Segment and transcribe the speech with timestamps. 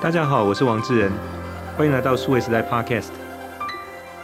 [0.00, 1.10] 大家好，我是王志仁，
[1.76, 3.08] 欢迎来到数位时代 Podcast。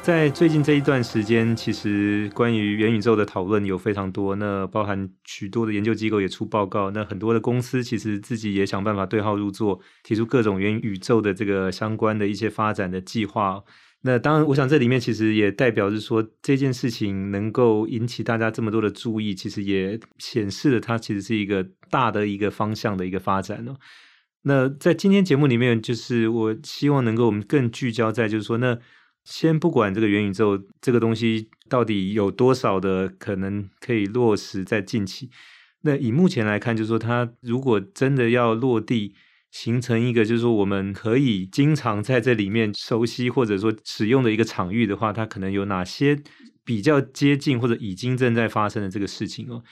[0.03, 13.61] 在最近这一段时间，其实关于元宇宙的讨论有非常多，那包含许多的研究机构也出报告，那很多的公司其实自己也想办法对号入座，提出各种元宇宙的这个相关的一些发展的计划。
[14.03, 23.75] 那当然，我想这里面其实也代表是说，这件事情能够引起大家这么多的注意，其实也显示了它其实是一个大的一个方向的一个发展哦。
[24.47, 28.79] 那在今天节目里面，就是我希望能够我们更聚焦在，就是说，那
[29.25, 35.31] 先不管这个元宇宙这个东西到底有多少的可能可以落实在近期，
[35.81, 39.15] 那以目前来看，就是说，它如果真的要落地，
[39.51, 46.21] 形成一个就是说我们可以经常在这里面熟悉或者说使用的一个场域的话，它可能有哪些
[46.65, 49.63] 比较接近或者已经正在发生的这个事情哦。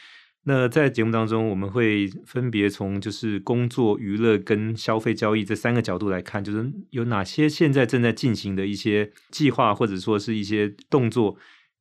[0.45, 11.36] 那在节目当中，我们会分别从就是工作、娱乐跟消费交易这三个角度来看，就是有哪些现在正在进行的一些计划，或者说是一些动作，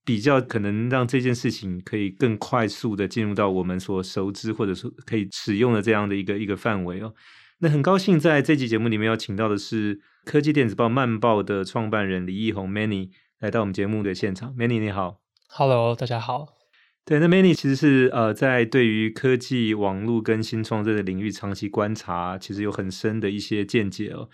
[0.06, 7.14] 比较可能让这件事情可以更快速的进入到我们所熟知或者说可以使用的这样的一个一个范围哦。
[7.62, 14.54] 那很高兴在这集节目里面要请到的是科技电子报慢报的创办人李义宏 （Many） 来到我们节目的现场。
[14.56, 16.61] Manny 你好，Hello，大家好。
[17.04, 24.30] 对，那 Many 其实是呃，在对于科技、网络跟新创这个领域长期观察，其实有很深的一些见解哦。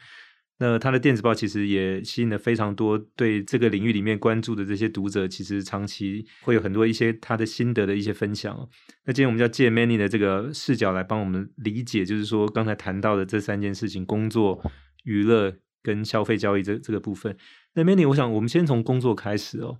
[0.59, 8.67] 那他的电子报其实也吸引了非常多对这个领域里面关注的这些读者，其实长期会有很多一些他的心得的一些分享哦。
[9.05, 14.61] 那今天我们就要借 Many 的这个视角来帮我们理解，就是说刚才谈到的这三件事情：工作、
[15.05, 17.37] 娱乐跟消费交易这这个部分。
[17.75, 19.77] 那 Many，我想我们先从工作开始哦。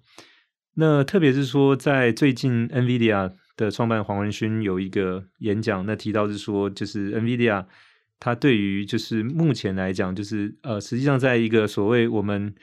[0.80, 7.66] 那特别是说，在最近 NVIDIA 的创办黄文勋有一个演讲，那提到是说，就是 NVIDIA
[8.19, 12.53] 它对于就是目前来讲，就是呃，实际上在一个所谓我们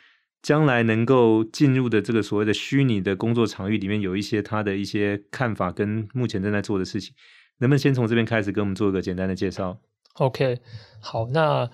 [0.43, 7.13] 将来能够进入的这个所谓的虚拟的工作场域里面，有一些他的一些看法跟目前正在做的事情，
[7.59, 9.81] 能不能先从这边开始跟我们做一个简单的介绍
[10.15, 10.61] ？OK，
[11.01, 11.69] 好，那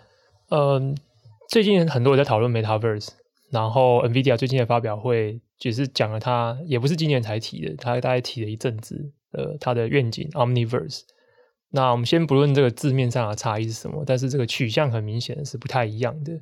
[0.48, 0.96] 嗯，
[1.50, 3.19] 最近很多人在讨论 Metaverse。
[3.50, 11.02] 然后，NVIDIA 最近的发表会就是讲了他，也不是今年才提的，他大概提了一阵子，呃，他的愿景 Omniverse。
[11.70, 16.40] 那我们先不论这个字面上的差异是什么，但是这个取向很明显是不太一样的。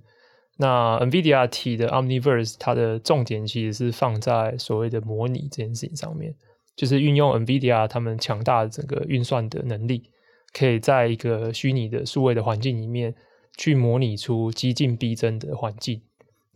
[0.59, 6.35] 那 NVIDIA 提的 Omniverse，它的重点其实是放在所谓的模拟这件事情上面，
[6.77, 10.11] 就是运用 NVIDIA 他们强大的整个运算的能力，
[10.53, 13.15] 可以在一个虚拟的数位的环境里面
[13.57, 16.03] 去模拟出激进逼真的环境。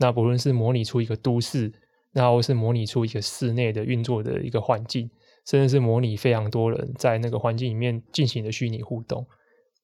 [0.03, 1.73] 那不论是模拟出一个都市，
[2.13, 5.09] 然后是模拟出一个室内的运作的一个环境，
[5.47, 9.25] 甚至是模拟非常多人在那个环境里面进行的虚拟互动。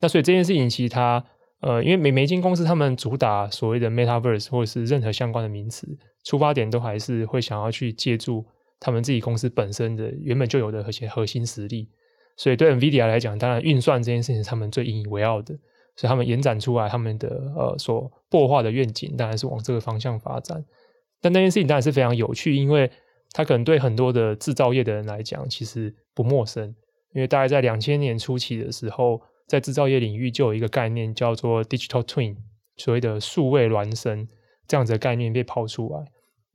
[0.00, 1.24] 那所以这件事情其实它，
[1.60, 5.86] 呃，因为美美金公司他们主打所谓的 Metaverse 或者是任何相关的名词，
[6.24, 8.44] 出发点都还是会想要去借助
[8.80, 11.88] 他们自己公司本身的原本就有的核心核心实力。
[12.36, 15.56] 所以对 NVIDIA 来讲，当然运算这件事情是他们最引以为傲的。
[15.98, 20.64] 所以他们延展出来他们的呃所破化的愿景，当然是往这个方向发展。
[21.20, 22.88] 但那件事情当然是非常有趣，因为
[23.32, 26.72] 它可能对很多的制造业的人来讲，其实不陌生。
[27.14, 32.36] 因为大概在两千年初期的时候，在制造业领域就有一个概念叫做 Digital Twin，
[32.76, 34.28] 所谓的数位孪生
[34.68, 36.04] 这样子的概念被抛出来。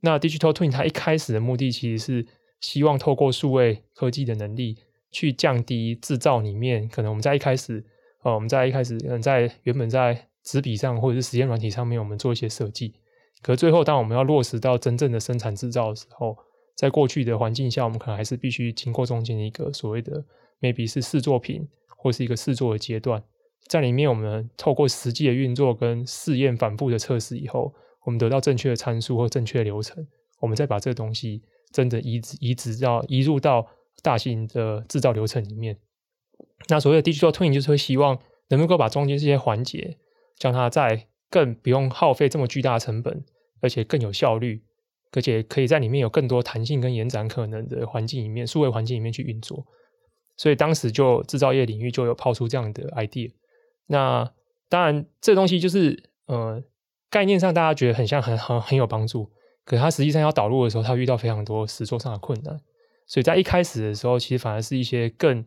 [0.00, 2.26] 那 Digital Twin 它一开始的目的其实是
[2.60, 4.78] 希望透过数位科技的能力，
[5.10, 7.84] 去降低制造里面可能我们在一开始。
[8.24, 12.94] 哦，我们在一开始，嗯，在原本在纸笔上或者是实验软体上面，我们做一些设计。
[13.42, 16.34] 可最后，当我们要落实到真正的生产制造的时候，
[16.74, 20.24] 在过去的环境下，我们可能还是必须经过中间一个所谓的
[20.62, 21.68] maybe 是试作品
[21.98, 23.22] 或是一个试作的阶段。
[23.66, 27.74] 在里面，我们透过实际的运作跟试验反复的测试以后，
[28.06, 30.06] 我们得到正确的参数或正确的流程，
[30.40, 33.66] 我们再把这个东西真的移植移植到移入到
[34.02, 35.78] 大型的制造流程里面。
[36.68, 39.98] 那所谓的 digital twin 就是会希望能够把中间这些环节，
[40.38, 43.24] 将它在更不用耗费这么巨大的成本，
[43.60, 44.62] 而且更有效率，
[45.12, 49.66] 而且可以在里面有更多弹性跟延展可能的环境里面，数位环境里面去运作。
[50.36, 53.32] 所以当时就制造业领域就有抛出这样的 idea。
[53.86, 54.32] 那
[54.68, 56.62] 当然，这东西就是呃
[57.10, 59.30] 概念上大家觉得很像很很很有帮助，
[59.64, 62.58] 可是它实际上要导入的时候，它遇到非常多实作上的困难。
[63.06, 65.44] 所以在一开始的时候，其实反而是一些更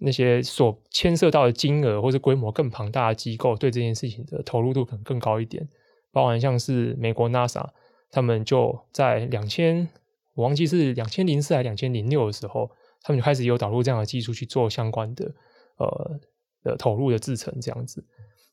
[0.00, 5.68] 那些所牵涉到的金额或者规模更庞大的机构，对这件事情的投入度可能更高一点。
[6.10, 7.68] 包含像是美国 NASA，
[8.10, 9.88] 他们就在两千，
[10.34, 12.70] 我忘记是两千零四还是两千零六的时候，
[13.02, 15.32] 他们就开始有导入这样的技术去做相关的
[15.76, 16.20] 呃
[16.64, 18.04] 的投入的制程这样子。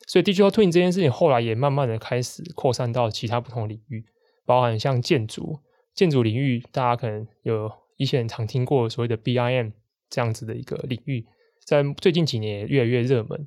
[0.05, 4.05] 所以 Digital Twin 这件事情后来也慢慢的开始扩散到其他不同领域，
[4.45, 5.59] 包含像建筑，
[5.93, 9.71] 建筑领域大家可能有一些人常听过所谓的 BIM
[10.09, 11.25] 这样子的一个领域，
[11.67, 13.45] 在最近几年也越来越热门。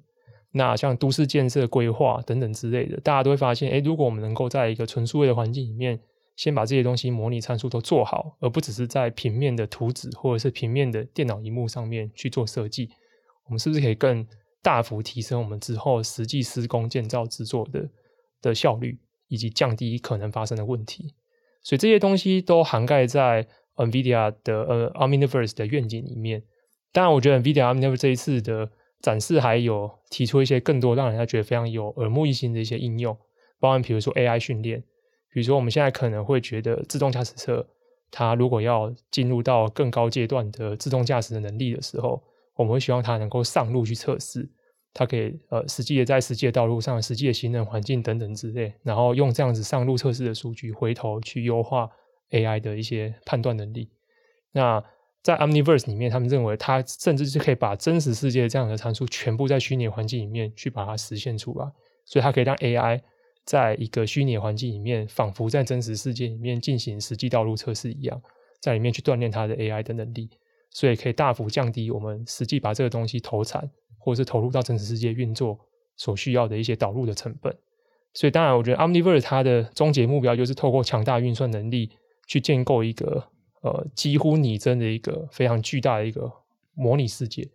[0.52, 5.98] 那像都市建设规划等等之类的，大家都会发现，诶，如果我们能够在一个纯数位的环境里面，
[6.36, 12.90] 先把这些东西模拟参数都做好，而不只是在平面的图纸或者是平面的电脑荧幕上面去做设计，
[13.46, 14.26] 我们是不是可以更
[14.60, 17.88] 大幅提升我们之后实际施工建造制作的
[18.42, 21.14] 的效率，以及降低可能发生的问题？
[21.62, 23.46] 所以这些东西都涵盖在
[23.76, 26.42] NVIDIA 的呃 Omniverse 的愿景里面。
[26.92, 28.68] 当然，我觉得 VDM 这一次的
[29.00, 33.16] 展示还有提出一些更多让人家觉得非常有耳目一新的一些应用，
[33.58, 34.80] 包含比如说 AI 训练，
[35.32, 37.66] 比如说我们现在可能会觉得自动驾驶车，
[38.10, 42.22] 它如果要进入到更高阶段的自动驾驶的能力的时候，
[42.56, 44.50] 我们会希望它能够上路去测试，
[44.92, 51.88] 它可以呃实际的在实际的道路上、实际的行人环境等等之类，然后用这样子上路测试的数据，回头去优化
[52.30, 53.88] AI 的一些判断能力。
[54.52, 54.82] 那
[55.22, 61.70] 在 Omniverse 里面，他们认为它甚至是可以把真实世界这样的参数全部在虚拟环境里面去把它实现出来，
[62.06, 63.02] 所以它可以让 AI
[63.44, 68.22] 在一个虚拟环境里面，仿佛在真实世界里面进行实际道路测试一样，
[68.60, 70.30] 在里面去锻炼它的 AI 的能力，
[70.70, 75.58] 所以可以大幅降低我们实际把这个东西投产或者是投入到真实世界运作
[75.96, 77.54] 所需要的一些导入的成本。
[78.14, 81.90] 所以当然，我觉得 Omniverse 它的终极目标就是透过强大运算能力
[82.26, 83.28] 去建构一个。
[83.62, 86.32] 呃，几乎拟真的一个非常巨大的一个
[86.74, 87.46] 模拟世界，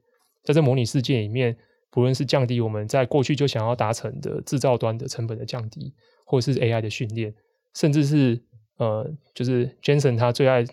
[0.44, 1.58] 在这模拟世界里面，
[1.90, 5.92] 不论是降低我们在过去就想要达成的制造端的成本的降低，
[6.24, 7.34] 或是 AI 的训练，
[7.74, 8.40] 甚至是
[8.78, 10.64] 呃，就是 Jensen 他最爱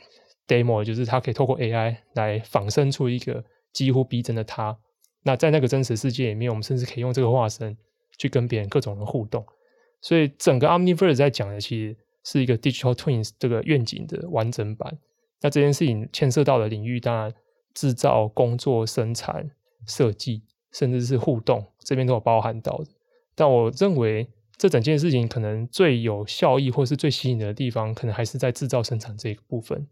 [0.47, 3.43] demo，就是他可以透过 AI 来仿生出一个
[3.73, 4.77] 几乎逼真的他。
[5.23, 7.75] 那在那个真实世界里面，我们甚至可以用这个化身
[8.19, 9.47] 去跟别人各种的互动。
[10.01, 14.99] 所以整个 Omniverse 在讲的其实是一个 Digital Twins 这个愿景的完整版。
[15.43, 17.35] 那这件事情牵涉到的领域，当然
[17.75, 19.51] 制造、工作、生产、
[19.87, 20.43] 设计，
[20.73, 22.87] 甚至是互动，这边都有包含到的。
[23.35, 29.89] 但我认为，这整件事情可能最有效益或是最吸引的地方，可能还是在制造生产这一部分，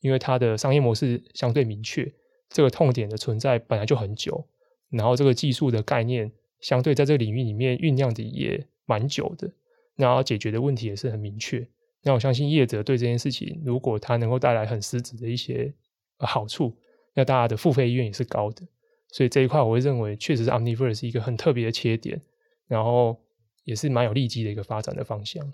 [0.00, 2.12] 因为它的商业模式相对明确，
[2.48, 4.46] 这个痛点的存在本来就很久，
[4.90, 9.52] 然后这个技术的概念相对在这个领域里面酝酿的也蛮久的，
[9.94, 11.68] 然后解决的问题也是很明确。
[12.08, 15.70] 那我相信业者对这件事情，如果它能够带来很实质的一些
[16.20, 16.74] 好处，
[17.14, 18.62] 那大家的付费意愿也是高的。
[19.12, 22.18] 所以这一块我会认为，确实是 Omniverse 是一个很特别的切点，
[22.66, 23.20] 然后
[23.64, 25.52] 也是蛮有利基的一个发展的方向。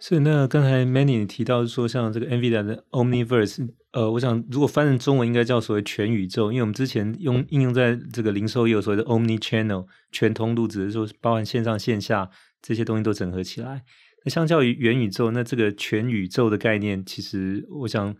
[0.00, 12.30] 是那刚才 Manny 提到说，像这个 NVIDIA 的 Omniverse，呃，我想如果翻成中文应该叫所谓全宇宙，因为我们之前用应用在这个零售业有所谓的 Omni Channel 全通路，只是说包含线上线下
[12.62, 13.82] 这些东西都整合起来。
[14.24, 18.14] 那相较于元宇宙，那这个全宇宙的概念，其实我想，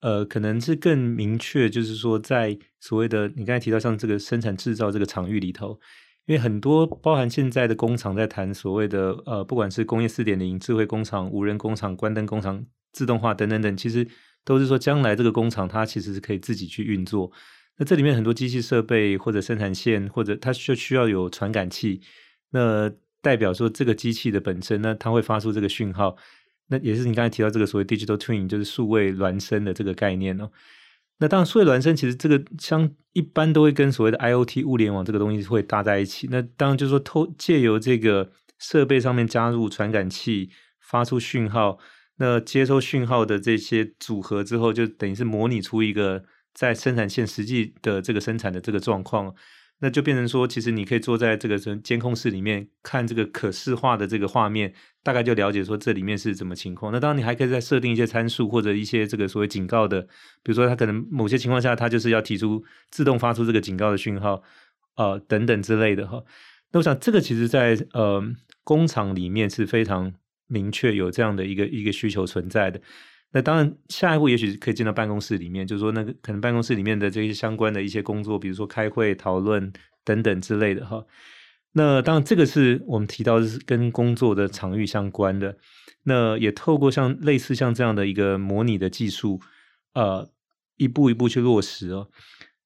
[0.00, 5.78] 呃，可能是更明确，就是说，在所谓的你刚才提到像这个生产制造这个场域里头，
[6.26, 14.04] 因为很多包含现在的工厂在谈所谓的呃，不管是工业四点零、智慧工厂、无人工厂、关灯工厂、自动化等等等，其实
[14.44, 17.30] 都是说将来这个工厂它其实是可以自己去运作。
[17.78, 22.00] 那这里面很多机器设备或者生产线，或者它就需要有传感器，
[22.50, 22.92] 那。
[23.24, 26.14] 代表说这个机器的本身呢，它会发出这个讯号，
[26.68, 30.50] 那也是你刚才提到这个所谓 digital twin，就是数位孪生的这个概念哦。
[31.18, 36.28] 那当然，数位孪生其实这个像一般都会跟所谓的 IoT 物联网这个东西会搭在一起。
[36.30, 40.50] 那当然就是说，透借由这个设备上面加入传感器，
[40.80, 41.78] 发出讯号，
[42.18, 49.34] 那接收讯号的这些组合之后，就等于是模拟出一个在生产线实际的这个生产的这个状况。
[49.80, 56.92] 那就变成说，其实你可以坐在这个监控室里面看这个可视化的这个画面，大概就了解说这里面是怎么情况。
[56.92, 60.00] 那当然，你还可以再设定一些参数或者一些这个所谓警告的，
[60.42, 64.42] 比如说它可能某些情况下它就是要提出自动发出这个警告的讯号，
[64.96, 66.22] 呃等等之类的哈。
[66.72, 68.22] 那我想这个其实在呃
[68.62, 70.14] 工厂里面是非常
[70.46, 72.80] 明确有这样的一个一个需求存在的。
[73.36, 79.72] 那当然，下一步也许可以进到办公室里面，就是说，那个可能办公室里面的这些相关的一些工作，比如说开会、讨论
[80.04, 81.04] 等等之类的哈。
[81.72, 85.58] 那当然，这个是我们提到是跟工作的场域相关的。
[86.04, 89.40] 那也透过像类似像这样的一个模拟的技术，
[89.94, 90.30] 呃，
[90.76, 92.08] 一步一步去落实哦。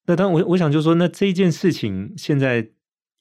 [0.05, 2.69] 那当我，我想就是说，那这一件事情现在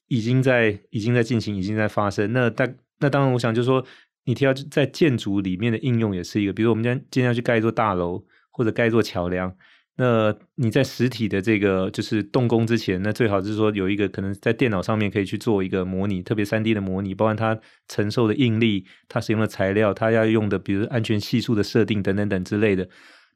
[0.08, 2.30] 已经在已经在进行，已经在发生。
[2.34, 3.82] 那当那当然，我想就是说。
[4.28, 9.50] 你提到在建筑里面的应用也是一个，比如我们今天今天要去盖一座大楼或者盖一座桥梁，
[9.96, 17.58] 那你在实体的这个就是动工之前，那最好就是说有一个可能在电脑上面可以去做一个模拟，特别三 D 的模拟，包含它
[17.88, 22.86] 承受的应力、它使用的材料、它要用的比如安全系数的设定等等等之类的。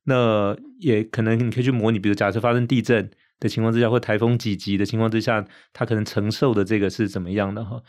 [0.04, 7.80] 那也可能你可以去模拟，比如假设发生地震的情况之下，或台风几级的情况之下，它可能承受的这个是怎么样的哈？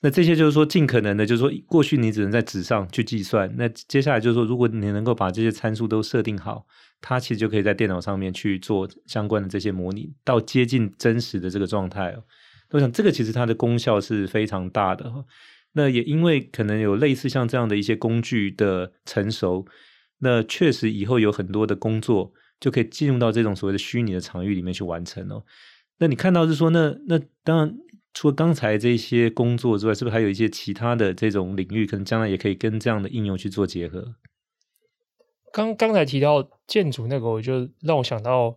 [0.00, 6.66] 那这些就是说尽可能的，就是说过去你只能在纸上去计算，那接下来就是说，如果你能够把这些参数都设定好。
[7.00, 12.24] 它其实就可以在电脑上面去做相关的这些模拟，到接近真实的这个状态哦。
[12.70, 15.24] 我想这个其实它的功效是非常大的。
[15.74, 19.64] 那也因为可能有类似像这样的一些工具的成熟，
[20.18, 25.44] 那确实以后有很多的工作就可以进入到这种所谓的虚拟的场域里面去完成哦。
[26.00, 27.72] 那你看到是说，那那当然
[28.18, 34.16] 除了刚才这些工作之外，是不是还有一些其他的这种领域，可能将来也可以跟这样的应用去做结合？
[35.52, 38.56] 刚刚才提到建筑那个，我就让我想到，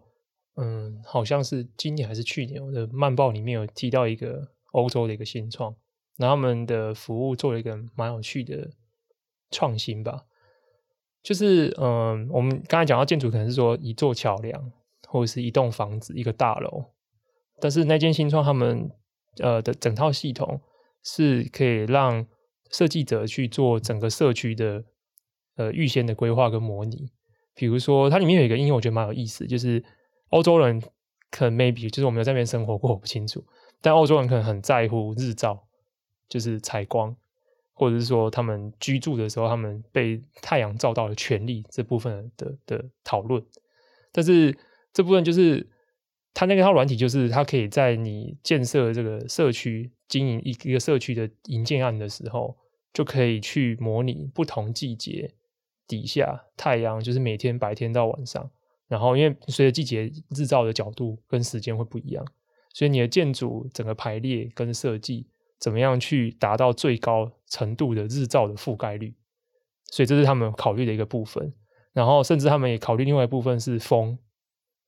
[0.55, 5.75] 嗯，好像是今年还是去年，我的漫报里面有提到一个欧洲的一个新创，
[6.17, 8.71] 那他们的服务做了一个蛮有趣的
[9.51, 10.23] 创新吧，
[11.21, 14.71] 就是嗯，我们刚才讲到建筑，可能是说一座桥梁
[15.07, 16.85] 或者是一栋房子、一个大楼，
[17.59, 18.89] 但是那间新创他们
[19.37, 20.61] 呃的整套系统
[21.03, 22.25] 是可以让
[22.69, 24.83] 设计者去做整个社区的。
[25.57, 27.11] 呃，预先的规划跟模拟，
[27.53, 29.83] 比如说它里面有一个应用，我觉得蛮有意思，就是
[30.29, 30.81] 欧洲人
[31.29, 33.43] 可能 maybe 就是我没有在那边生活过，我不清楚，
[33.81, 35.67] 但欧洲人可能很在乎日照，
[36.29, 37.15] 就是采光，
[37.73, 43.43] 或者是说他们居住的时候，他们被太阳照到的权利这部分的的讨论。
[44.13, 44.57] 但是
[44.93, 45.69] 这部分就是
[46.33, 52.57] 它那个套软体，就是它可以在你建设这个社区、经营一一个社区的营建案的时候，
[52.93, 55.33] 就可以去模拟不同季节。
[55.87, 58.49] 底下太阳就是每天白天到晚上，
[58.87, 62.25] 然后因为随着季节日照的角度跟时间会不一样，
[62.73, 65.27] 所以你的建筑整个排列跟设计
[65.59, 69.13] 怎么样去达到最高程度的日照的覆盖率，
[69.91, 71.53] 所以这是他们考虑的一个部分。
[71.91, 74.17] 然后甚至他们也考虑另外一部分是风，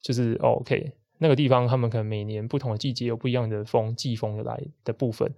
[0.02, 5.34] 就是 OK 那个地方他们可能每年不同的季节有不一样的风季风的来的部分，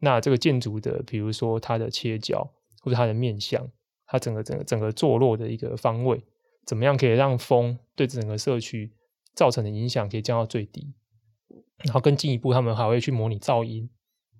[0.00, 2.50] 那这个建筑的比如说它的切角
[2.80, 3.70] 或者它的面向。
[4.08, 6.22] 它整个整个整个坐落的一个方位，
[6.64, 8.92] 怎么样可以让风对整个社区
[9.34, 10.94] 造成的影响可以降到最低？
[11.78, 13.90] 然后更进一步，他们还会去模拟噪音，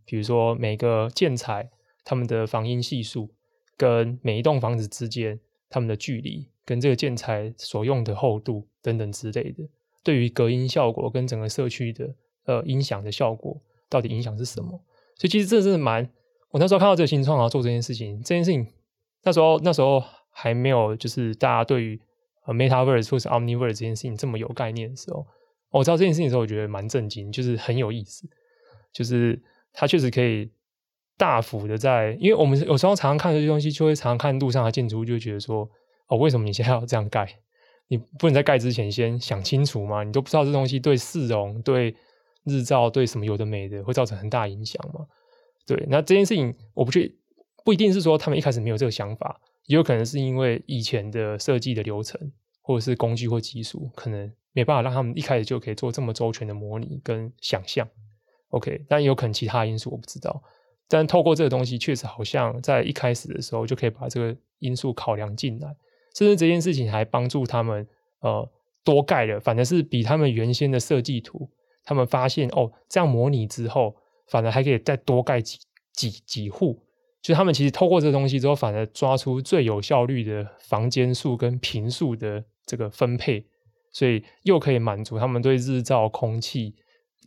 [0.05, 1.69] 比如说每个建材
[2.05, 3.35] 他们的防音系数，
[3.77, 9.69] 跟每一栋房子之间他们的距离，跟这个建材所用的厚度等等之类的，
[10.07, 14.71] 对于隔音效果跟整个社区的呃音响的效果，到底影响是什么？
[15.17, 16.09] 所以其实这是蛮，
[16.53, 18.65] 我那时候看到这个新创啊做这件事情，这件事情。
[19.25, 22.01] 那时候那时候还没有，就是大家对于
[22.47, 25.27] 呃 Metaverse 或是 Omniverse 这件事情这么有概念的时候，
[25.71, 28.29] 我知道这件事情的时候，我觉得蛮震惊，就是很有意思，
[28.93, 30.49] 就是它确实可以
[31.17, 35.69] 大幅的在，因为我们有时候常常看这些东西，就会常常看路上的建筑物，就会觉得说，
[36.07, 37.41] 哦，为什么你现在要这样盖？
[37.89, 40.03] 你不能在盖之前先想清楚吗？
[40.03, 41.95] 你都不知道这东西对市容、对
[42.45, 45.07] 日照、对什么有的没的会造成很大影响吗？
[45.67, 47.19] 对，那这件事情我不去。
[47.65, 52.31] 不一定是说他们一开始没有这个想法，也有可能是因为以前的设计的流程，
[52.63, 57.89] 或者是工具或技术，可能没办法让他们一开始就可以做这么周全的模拟跟想象。
[58.51, 60.41] OK，但也有可能其他因素我不知道。
[60.87, 65.75] 但透过这个东西，确实好像在一开始的时候就可以把这个因素考量进来，
[66.17, 67.87] 甚至这件事情还帮助他们
[68.21, 68.51] 呃
[68.83, 71.51] 多盖了，反而是比他们原先的设计图，
[71.85, 73.95] 他们发现哦这样模拟之后，
[74.27, 75.59] 反而还可以再多盖几
[75.93, 76.83] 几几户。
[77.21, 83.45] 就他们其实透过这个东西之后，反而抓出最有效率的房间数跟坪数的这个分配，
[83.93, 86.75] 所以又可以满足他们对日照、空气、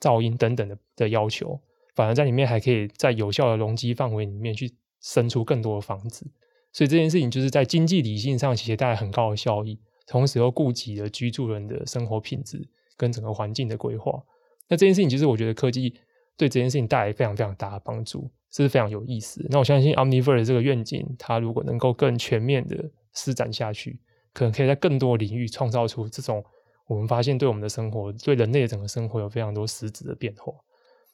[0.01, 1.61] 噪音等等的的要求，
[1.93, 6.25] 反而在里面还可以在有效的容积范围里面去生出更多的房子。
[6.71, 14.23] 所以这件事情就是在经济理性上其实带来很高的效益，同时又顾及了居住人的生活品质跟整个环境的规划。
[14.67, 15.93] 那这件事情其实我觉得科技
[16.37, 18.29] 对这件事情带来非常非常大的帮助。
[18.51, 19.45] 这是非常有意思。
[19.51, 23.99] 那我相信 Omniverse 这个愿景，它如果能够更全面的施展下去，
[24.33, 26.43] 可能可以在更多领域创造出这种
[26.87, 30.51] 我们发现对我们的生活、对人类的整个生活有非常多实质的变化。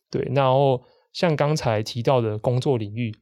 [0.10, 0.82] 对，然后
[1.12, 3.14] 像刚才提到的工作领域，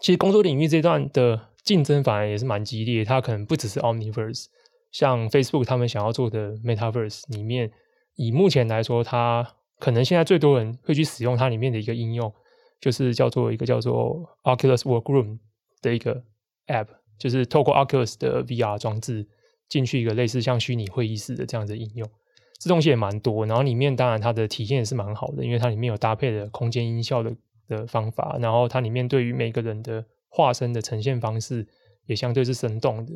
[0.00, 3.04] 其实工作领域这段的竞争反而也是蛮激烈。
[3.04, 4.46] 它可能不只是 Omniverse，
[4.90, 7.70] 像 Facebook 他们想要做的 Metaverse 里面，
[8.16, 12.32] 以目前来说，它可能现在最多人会去使用它里面的一个应用。
[12.80, 15.38] 就是叫做一个叫做 Oculus Workroom
[15.82, 16.24] 的一个
[16.68, 16.86] App，
[17.18, 19.28] 就是透过 Oculus 的 VR 装置
[19.68, 22.08] 进去一个类似像虚拟会议室的这样的应用，
[22.58, 23.44] 这东西也蛮多。
[23.44, 27.30] 然后里面当然它的体验也是蛮好的，因为它里面有搭配的空间音效的
[27.70, 31.66] 的方法，然后它里面对于每个人的化身的呈现方式
[32.04, 33.14] 也相对是生动的。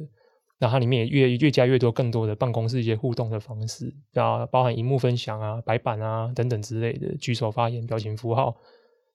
[0.59, 8.57] 然后它里面也越越加越多更多的办公室一些互动的方式，然后包含荧幕分享啊、白板啊等等之类的，举手发言、表情符号。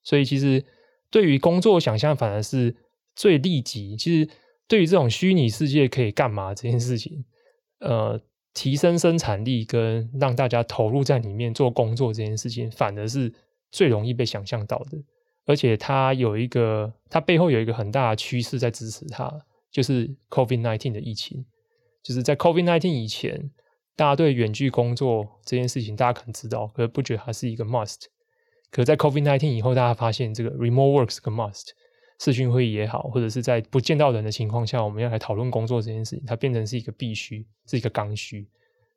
[0.04, 0.64] 所以其实
[1.10, 2.76] 对于工作想象反而是
[3.16, 3.96] 最立即。
[3.96, 4.30] 其实。
[4.70, 7.24] 对于这种虚拟世界可以干嘛这件事情，
[7.80, 8.20] 呃，
[8.54, 13.34] 提升生产力跟让大家投入在里面做工作这件事情，反而是
[13.72, 14.96] 最容易被想象到的。
[15.50, 19.28] 而且它有一个，它背后有一个很大的趋势在支持它，
[19.68, 21.44] 就是 COVID-19 的疫情。
[22.04, 23.50] 就是在 COVID-19 以前，
[23.96, 28.02] 大家对远距工作这件事情，大家可能知道，可是不觉得它是一个 must。
[28.70, 31.70] 可在 COVID-19 以后，大家发现这个 remote work 是个 must。
[32.20, 38.46] 视讯会议也好，或者是在不见到人的情况下，我们要来讨论工作这件事情，它变成是一个必须，是一个刚需。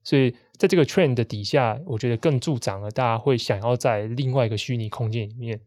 [0.03, 5.59] 所以在这个 trend 的底下，我觉得更助长了大家会想要在另外一个虚拟空间里面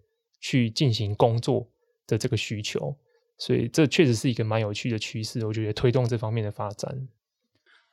[0.47, 1.69] 去进行工作
[2.07, 2.97] 的这个需求。
[3.39, 7.09] 所以这确实是一个蛮有趣的趋势，我觉得推动这方面的发展。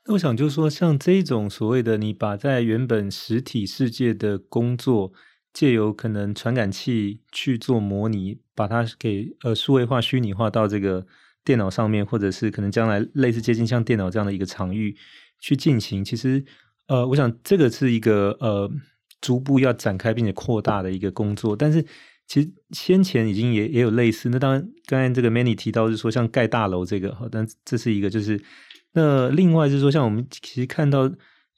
[0.05, 5.13] 那我想就是说，像这种所谓的你把在原本实体世界的工作。
[5.53, 11.05] 借由可能传感器去做模拟，把它给呃数位化、虚拟化到这个
[11.45, 14.97] 电脑上面，或者是可能将来类似接近像电脑这样的一个场域
[15.39, 16.03] 去进行。
[16.03, 16.43] 其实，
[16.87, 18.67] 呃，我想这个是一个呃
[19.21, 21.55] 逐步要展开并且扩大的一个工作。
[21.55, 21.85] 但是，
[22.27, 24.29] 其实先前已经也也有类似。
[24.29, 28.41] 那当然，刚才这个 Many 提到是说像盖大楼这个，但这是一个就是
[28.93, 31.11] 那另外就是说，像我们其实看到。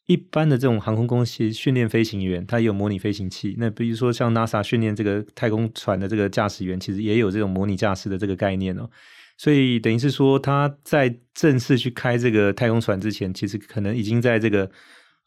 [0.07, 3.55] 一般的这种航空公司训练飞行员，它也有模拟飞行器。
[3.57, 8.87] 那比如说像 NASA 训练这个太空船的这个驾驶员，其实也有这种模拟驾驶的这个概念哦。
[9.35, 14.69] 所以等于是说，他在正式去开这个太空船之前，其实可能已经在这个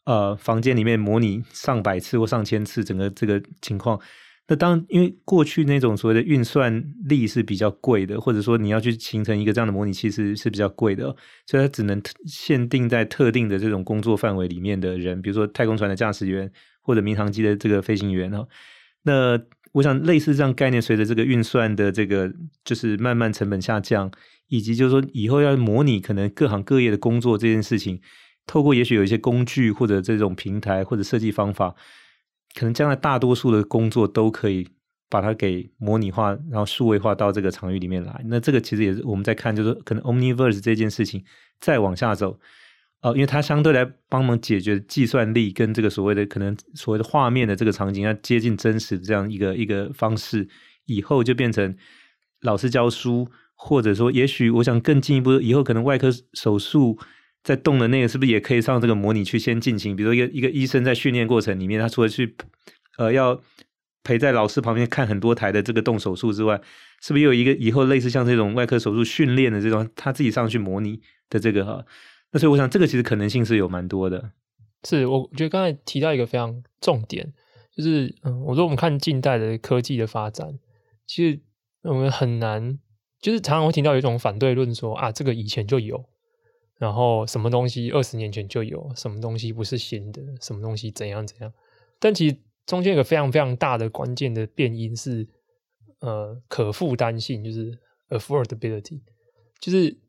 [0.05, 3.99] 呃房间里面模拟上百次或上千次整个这个情况。
[4.51, 18.47] 那当因为过去那种所谓的运算力是比较贵的，或者说你要去形成一个这样的模拟器是是比较贵的，所以它只能限定在特定的这种工作范围里面的人，比如说太空船的驾驶员或者民航机的这个飞行员哈。
[19.03, 19.39] 那
[19.73, 22.33] 我想类似这样概念，随着这个运算的这个
[22.65, 24.11] 就是慢慢成本下降，
[24.47, 28.01] 以及就是说以后要模拟可能各行各业的工作这件事情，
[28.47, 31.75] 透过也许有一些工具或者这种平台或者设计方法。
[32.55, 34.67] 可能将来大多数的工作都可以
[35.09, 38.21] 把它给模拟化，然后数位化到这个场域里面来。
[38.25, 41.23] 那这个其实也是我们在看，就是可能 Omniverse 这件事情
[41.59, 42.39] 再往下走，
[43.01, 50.47] 呃，因为它相对来帮忙解决计算力跟这个所谓的可能所谓的画面的这个场景要接近真实的这样一个一个方式，
[50.85, 51.75] 以后就变成
[52.41, 56.97] 老师教书，或者说也许我想更进一步，以后可能外科手术。
[57.43, 59.95] 在动的那个是不是也可以上这个模拟去先进行？
[59.95, 62.35] 比如说一个一个医生在训练过程里面，他除了去
[62.97, 63.41] 呃要
[64.03, 66.59] 陪在老师旁边看很多台的这个动手术之外，
[67.01, 71.85] 是不是有一个以后类似像这种外科手术训练的这种他自己上去模拟的这个哈？
[72.31, 74.31] 那所以我想这个其实可能性是有蛮多的。
[74.83, 77.33] 是，我觉得刚才提到一个非常重点，
[77.75, 80.59] 就是嗯，我说我们看近代的科技的发展，
[81.07, 81.39] 其实
[81.83, 82.77] 我们很难，
[83.21, 86.05] 就是常常会听到有一种反对论说啊，这个以前就有。
[86.79, 91.53] 然后什么东西二十年前就有，什么东西不是新的，什么东西怎样怎样？
[91.99, 95.27] 但其实中间有个非常非常大的关键的变因是，
[95.99, 99.01] 呃，可负担性，就是 affordability，
[99.59, 99.99] 就是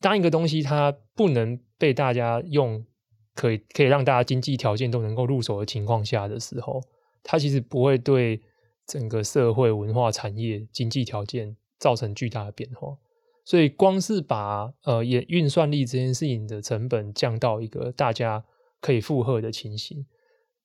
[0.00, 2.86] 当一个东西它不能被大家用，
[3.34, 6.80] 可以可以让大家经济条件都能够入手的情况下的时候，
[7.24, 8.40] 它其实不会对
[8.86, 12.96] 整个社会文化产业经济条件造成巨大的变化。
[13.44, 18.44] 所以，光是把呃，也运算力这件事情的成本降到一个大家
[18.80, 20.06] 可以负荷的情形，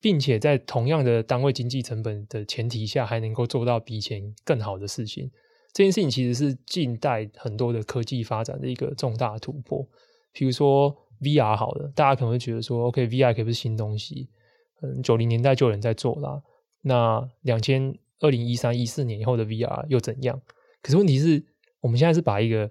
[0.00, 5.28] 并且在同样的单位经济成本的前提下，还能够做到比以前更好的事情，
[5.72, 9.84] 这件事情其实是近代很多的科技发展的一个重大突破。
[10.32, 14.28] 比如说 VR 好了，大家可能会觉得说，OK，VR 可不是新东西，
[14.82, 16.40] 嗯，九零年代就有人在做啦。
[16.82, 20.40] 那两千二零一三一四年以后的 VR 又怎样？
[20.80, 21.44] 可是问题是。
[21.80, 22.70] 我们现在是把一个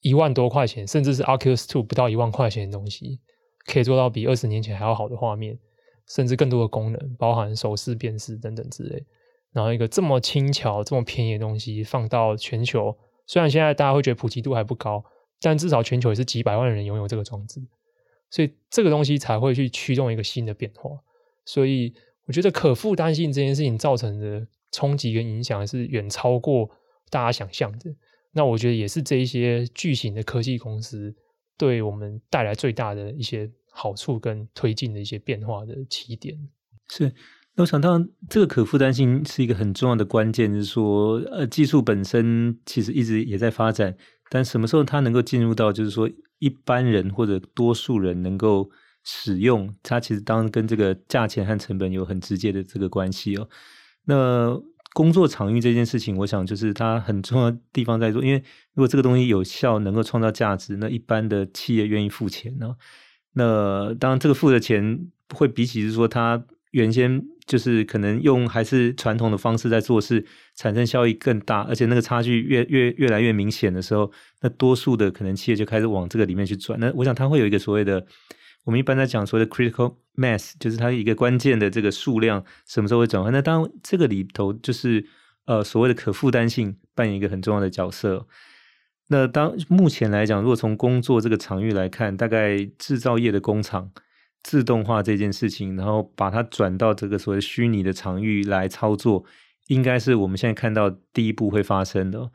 [0.00, 3.20] 一万多块钱，甚至是 Oculus Two 不到一万块钱的东西，
[3.66, 5.58] 可以做到比二十年前还要好的画面，
[6.08, 9.04] 甚至更多的功能，包含手势辨识等等之类。
[9.52, 15.04] 然后一个这么轻巧、这么便宜的东西放到全球，虽然现在大家会觉得普及度还不高，
[15.40, 17.60] 但至少全球也是几百万人拥有这个装置，
[18.30, 20.90] 所以这个东西才会去驱动一个新的变化。
[21.44, 21.92] 所以
[22.26, 26.70] 我觉得可负担性这件事情造成的冲击跟影响是远超过
[27.10, 27.94] 大家想象的。
[28.32, 31.14] 那我觉得也是这一些巨型的科技公司
[31.58, 36.36] 对我们带来最大的一些好处跟推进的一些变化的起点。
[36.88, 37.12] 是，
[37.54, 43.96] 那我想到这个可负担性是一个很重要的关键，就是说，呃，技术本身其实一直也在发展，
[44.30, 48.70] 但什么时候它能够进入到，就是说一般人或者多数人能够
[49.04, 53.48] 使用，它其实当然跟这个价钱和成本有很直接的这个关系哦。
[54.04, 54.60] 那
[54.92, 58.38] 工作场域这件事情，我想就是它很重要的地方在做，因为
[58.74, 62.76] 如果这个东西有效，能够创造价值，那一般的企业愿意付钱呢。
[63.34, 66.44] 那当然，这个付的钱会比起是说它。
[66.72, 70.24] 原先就是可能用还是传统的方式在做事，
[70.54, 74.08] 产生效益更大，而且那个差距越越越来越明显的时候，
[74.40, 76.78] 那多数的可能企业就开始往这个里面去转。
[76.78, 78.06] 那我想它会有一个所谓的，
[78.64, 83.32] 我们一般在讲所谓的 critical mass，就是它一个关键的这个数量什么时候会转换。
[83.32, 85.06] 那当这个里头就是
[85.46, 88.26] 呃所谓的可负担性扮演一个很重要的角色。
[89.08, 93.90] 那当目前来讲，如果从工作这个场域来看，大概制造业的工厂。
[94.42, 99.22] 自动化这件事情，然后把它转到这个所谓虚拟的场域来操作，
[99.66, 102.30] 应该是我们现在看到第一步会发生的。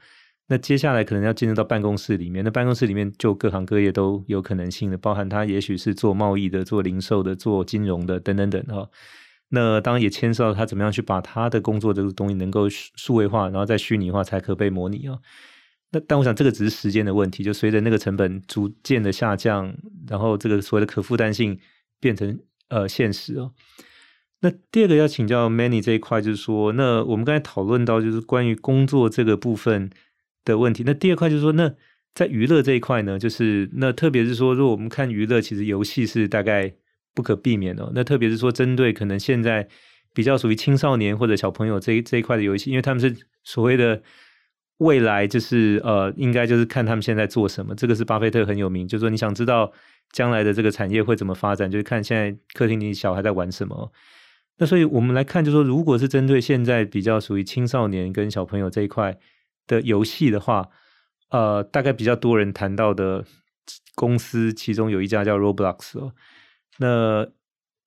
[0.48, 8.90] 那接下来可能要进入到办公室里面，那办公室里面就各行各业都有可能性的，包含他也许是做贸易的、做零售的、做金融的等等等哈。
[9.50, 15.18] 那当然也牵涉到他怎么样去把他的工作这个东西能够数位化，然后再虚拟化才可被模拟啊。
[15.92, 19.76] 那但我想这个只是时间的问题，就随着那个成本逐渐的下降，
[20.08, 21.60] 然后这个所谓的可负担性。
[22.02, 23.54] 变成呃现实哦。
[24.42, 29.90] 那第二个要请教 Many 这一块，就是说，那我们刚才讨论到就是关于工作这个部分
[30.46, 30.84] 的问题。
[30.86, 31.74] 那第二块就是说，那
[32.14, 36.74] 在娱乐这一块呢，就是那特别是说，如果我们看娱乐，其实游戏是大概
[37.14, 37.92] 不可避免的。
[37.94, 39.68] 那特别是说，针对可能现在
[40.14, 44.02] 比较属于青少年或者小朋友这一这一块的游戏，因为他们是所谓的
[44.78, 47.76] 未来，就是呃，应该就是看他们现在做什么。
[47.76, 49.74] 这个是巴菲特很有名，就是说你想知道。
[50.12, 51.70] 将来的这个产业会怎么发展？
[51.70, 53.92] 就是看现在客厅里小孩在玩什么。
[54.60, 59.18] 那所以我们来看，就是说，如果是针对现在比较属于青少年跟小朋友这一块
[59.68, 60.70] 的游戏的话，
[61.30, 63.26] 呃，大概比较多人谈到的
[63.96, 66.14] 公司，其中有一家叫 Roblox 哦。
[66.80, 67.26] 那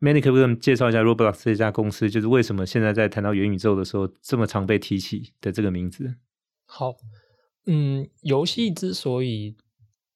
[0.00, 2.08] Many 可不可以介绍一下 Roblox 这家公司？
[2.08, 6.14] 就是为什么现在在谈到元宇宙的时候，这么常被提起的这个名字？
[6.66, 6.94] 好，
[7.66, 9.56] 嗯，游戏之所以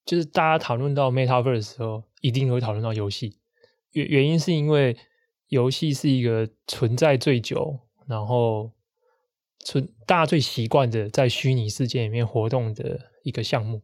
[0.04, 3.38] 就是大家讨论到 Metaverse 的时候，一定会讨论到游戏。
[3.90, 4.96] 原原因是因为
[5.48, 8.72] 游戏是一个存在最久，然后
[9.62, 13.80] 存大家最习惯的在虚拟世界里面活动的一个项目。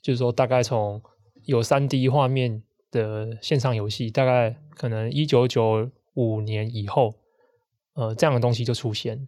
[0.00, 1.02] 就是说，大概从
[1.44, 7.14] 有三 D 画面的线上游戏，大概可能一九九五年以后，
[7.94, 9.26] 呃，这样的东西就出现，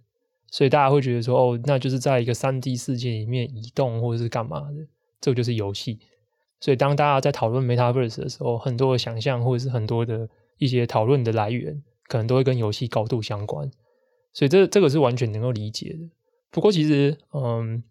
[0.50, 4.86] 所以大家会觉得说，哦，那就是在一个三 D 世界里面移动或者是干嘛的，
[5.20, 5.98] 这就是游戏。
[6.60, 13.70] 所以，当大家在讨论 Metaverse 的时候，很多的想象或者是很多的一些讨论的来源，可能都会跟游戏高度相关。
[14.32, 16.10] 所以这，这个是完全能够理解的。
[16.50, 17.82] 不过，其实，嗯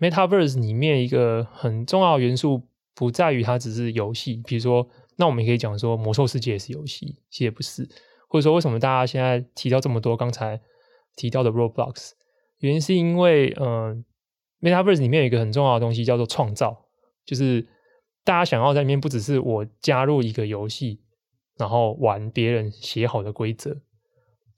[0.00, 2.62] ，Metaverse 里面一个很重要的元素，
[2.94, 4.42] 不在于它只是游戏。
[4.46, 7.88] 比如说，那我们也可以讲说，魔兽世界也是游戏，其实也不是。
[8.28, 10.60] 或者说，为什么大家现在提到这么多刚才
[11.14, 12.12] 提到的 Roblox？
[12.58, 14.04] 原因是因为，嗯
[14.60, 16.86] ，Metaverse 里面有一个很重要的东西叫做创造，
[17.24, 17.66] 就是。
[18.26, 21.00] 大家想要在里面，不只是我加入一个游戏，
[21.56, 23.80] 然后玩别人写好的规则，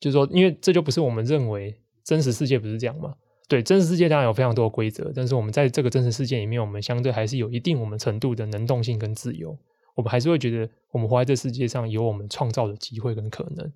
[0.01, 3.15] 就是说，因为这就不是我们认为真实世界不是这样嘛？
[3.49, 9.57] 对，真实世界当然有非常多的规则，但是我们在这个真实世界里面，我们相对还是有一定我们程度的能动性跟自由，
[9.95, 13.73] 我们还是会觉得我们活在这世界上有我们创造的机会跟可能。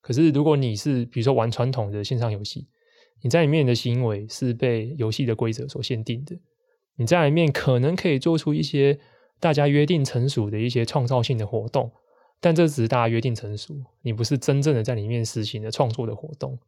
[0.00, 2.66] 可是如果你是比如说玩传统的线上游戏，
[3.20, 6.36] 你在里面的行为是被游戏的规则所限定的，
[6.96, 8.98] 你在里面可能可以做出一些。
[9.40, 11.90] 大家约定成熟的一些创造性的活动，
[12.42, 16.58] 但这只是大家约定成熟，你不是真正的在里面实行的创作的活动。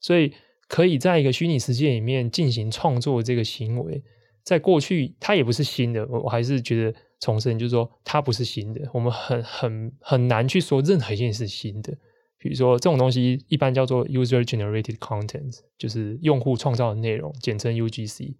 [0.00, 0.32] 所以，
[0.66, 4.02] 可以在一个虚拟世界里面进行创作这个行为，
[4.42, 6.06] 在过去它也不是新的。
[6.06, 8.88] 我我还是觉得重申，就是说它不是新的。
[8.94, 11.92] 我们很很很难去说任何一件事新的。
[12.38, 18.34] 比如说这种东西一般叫做 user generated content，就是用户创造的内容，简称 UGC。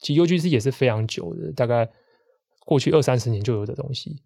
[0.00, 1.90] 其实 UGC 也是非常久的，大概。
[2.66, 4.22] 过去二三十年就有的东西，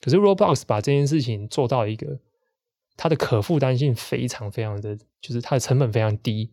[0.00, 2.20] 可是 Roblox 把这件事情做到一个，
[2.96, 6.52] 它的可负担性非常非常的，就是它的成本非常低，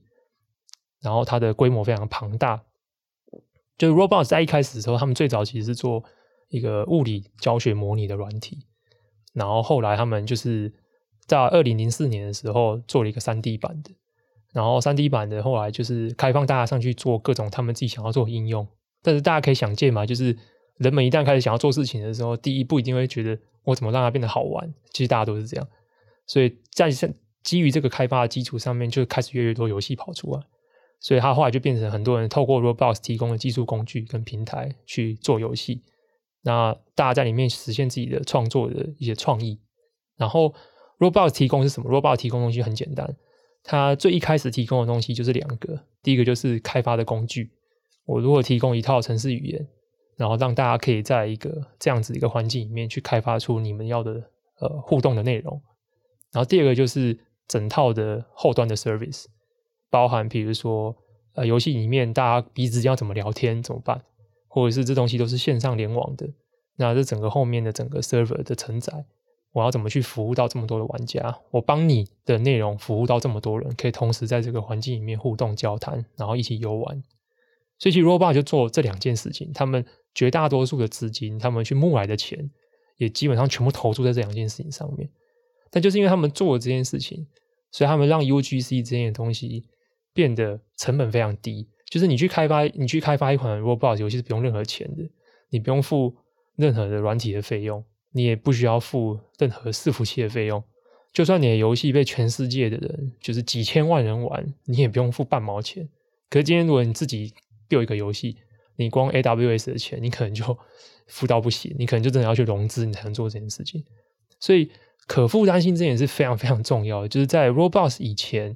[1.00, 2.64] 然后它的规模非常庞大。
[3.78, 6.04] 就是 Roblox 在一开始的时候，他们最早其实是做
[6.50, 8.66] 一个物理教学模拟的软体，
[9.34, 10.74] 然后后来他们就是
[11.28, 13.92] 在二零零四年的时候做了一个三 D 版的，
[14.54, 18.68] 然后三 D 版的后来就是开放大家上去做各种他们自己想要做的应用，
[19.04, 20.36] 但是大家可以想见嘛，就是。
[20.78, 24.74] 人们一旦开始想要做事情的时候，第一步一定会觉得我怎么让它变得好玩。
[24.92, 25.68] 其实大家都是这样，
[26.26, 26.90] 所以在
[27.44, 30.42] 基于这个开发的基础上面，就开始越来越多游戏跑出来。
[31.00, 35.84] 所以它后来就变成很多人透过 Roblox 提供的技术工具跟平台去做游戏。
[36.42, 39.60] 那大家在里面实现自己的创作的一些创意。
[40.18, 40.54] 然后
[40.98, 43.16] Roblox 提供是什么？Roblox 提供东西很简单，
[43.64, 47.52] 它最一开始提供的东西就是两个，第一个就是开发的工具。
[48.06, 49.68] 我如果提供一套程式语言，
[50.18, 54.24] 然后让大家可以在一个这样子一个环境里面去开发出你们要的
[54.60, 55.62] 呃互动的内容。
[56.32, 59.26] 然后第二个就是整套的后端的 service，
[59.90, 60.96] 包含比如说
[61.34, 64.04] 呃游戏里面大家彼此要怎么聊天怎么办，
[64.48, 66.28] 或者是这东西都是线上联网的，
[66.78, 69.06] 那这整个后面的整个 server 的承载，
[69.52, 71.40] 我要怎么去服务到这么多的玩家？
[71.52, 77.04] 我帮你的内容服务到这么多人，可以同时在这个环境里面互动交谈，然后一起游玩。
[77.78, 79.52] 所以，其实 Roblox 就做这两件事情。
[79.54, 82.50] 他们绝大多数的资金，他们去募来的钱，
[82.98, 85.08] 也基本上全部投注在这两件事情上面。
[85.70, 87.28] 但就是因为他们做了这件事情，
[87.70, 89.66] 所以他们让 UGC 这件东西
[90.14, 91.68] 变得成本非常低。
[91.90, 95.04] 就是你去开发，你去开发一款 Roblox 游戏是不用任何钱的，
[95.50, 96.16] 你不用付
[96.56, 100.64] 任何的软体的费用，你也不需要付任何伺服器的费用。
[101.14, 105.88] 就算你的游戏被全世界的人，就是几千万人玩，你也不用付半毛钱。
[106.30, 107.34] 可是今天如果你自己
[107.70, 108.38] build 一个游戏，
[108.76, 110.58] 你光 AWS 的钱，你可能就
[111.08, 113.84] 付到不行，你可能就真的要去融资，你才能做这件事情。
[114.40, 114.70] 所以
[115.08, 117.08] 可负担性这点是非常非常重要的。
[117.08, 118.56] 就是在 Roblox 以前，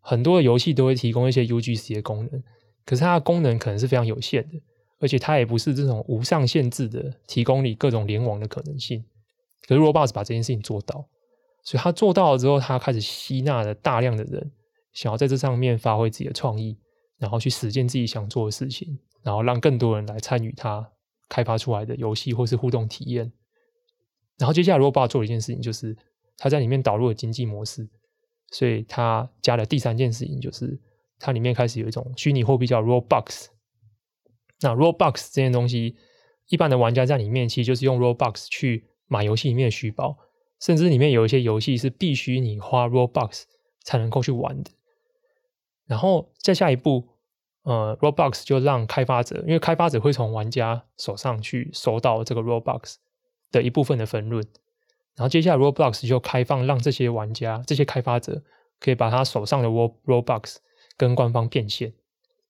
[0.00, 2.42] 很多的游戏都会提供一些 UGC 的功能，
[2.84, 4.60] 可是它的功能可能是非常有限的，
[4.98, 9.04] 而且它也不是这种无上限制的，提供你各种联网的可能性。
[9.68, 11.06] 可是 Roblox 把这件事情做到，
[11.62, 14.50] 所以他做到了之后，他开始吸纳了大量的人，
[14.92, 16.76] 想要在这上面发挥自己的创意。
[17.20, 20.90] 然后去实践自己想做的事情，然后让更多人来参与他
[21.28, 23.30] 开发出来的游戏或是互动体验。
[24.38, 25.94] 然后接下来，Roblox 做一件事情，就是
[26.38, 27.86] 他在里面导入了经济模式，
[28.50, 30.80] 所以他加了第三件事情，就是
[31.18, 33.48] 它里面开始有一种虚拟货币叫 Robux。
[34.62, 35.96] 那 Robux 这件东西，
[36.48, 40.16] 一般的玩家在里面其实就是用 Robux 去买游戏里面的虚宝，
[40.58, 43.42] 甚至里面有一些游戏是必须你花 Robux
[43.84, 44.70] 才能够去玩的。
[45.90, 47.08] 然后再下一步，
[47.64, 52.94] 呃，Roblox 就让开发者，因为开发者会从玩家手上去收到这个 Roblox
[53.50, 54.40] 的一部分的分润，
[55.16, 58.40] 然后接下来 Roblox 就开放让这些玩家、这些开发者
[58.78, 60.58] 可以把他手上的 Roblox
[60.96, 61.92] 跟官方变现。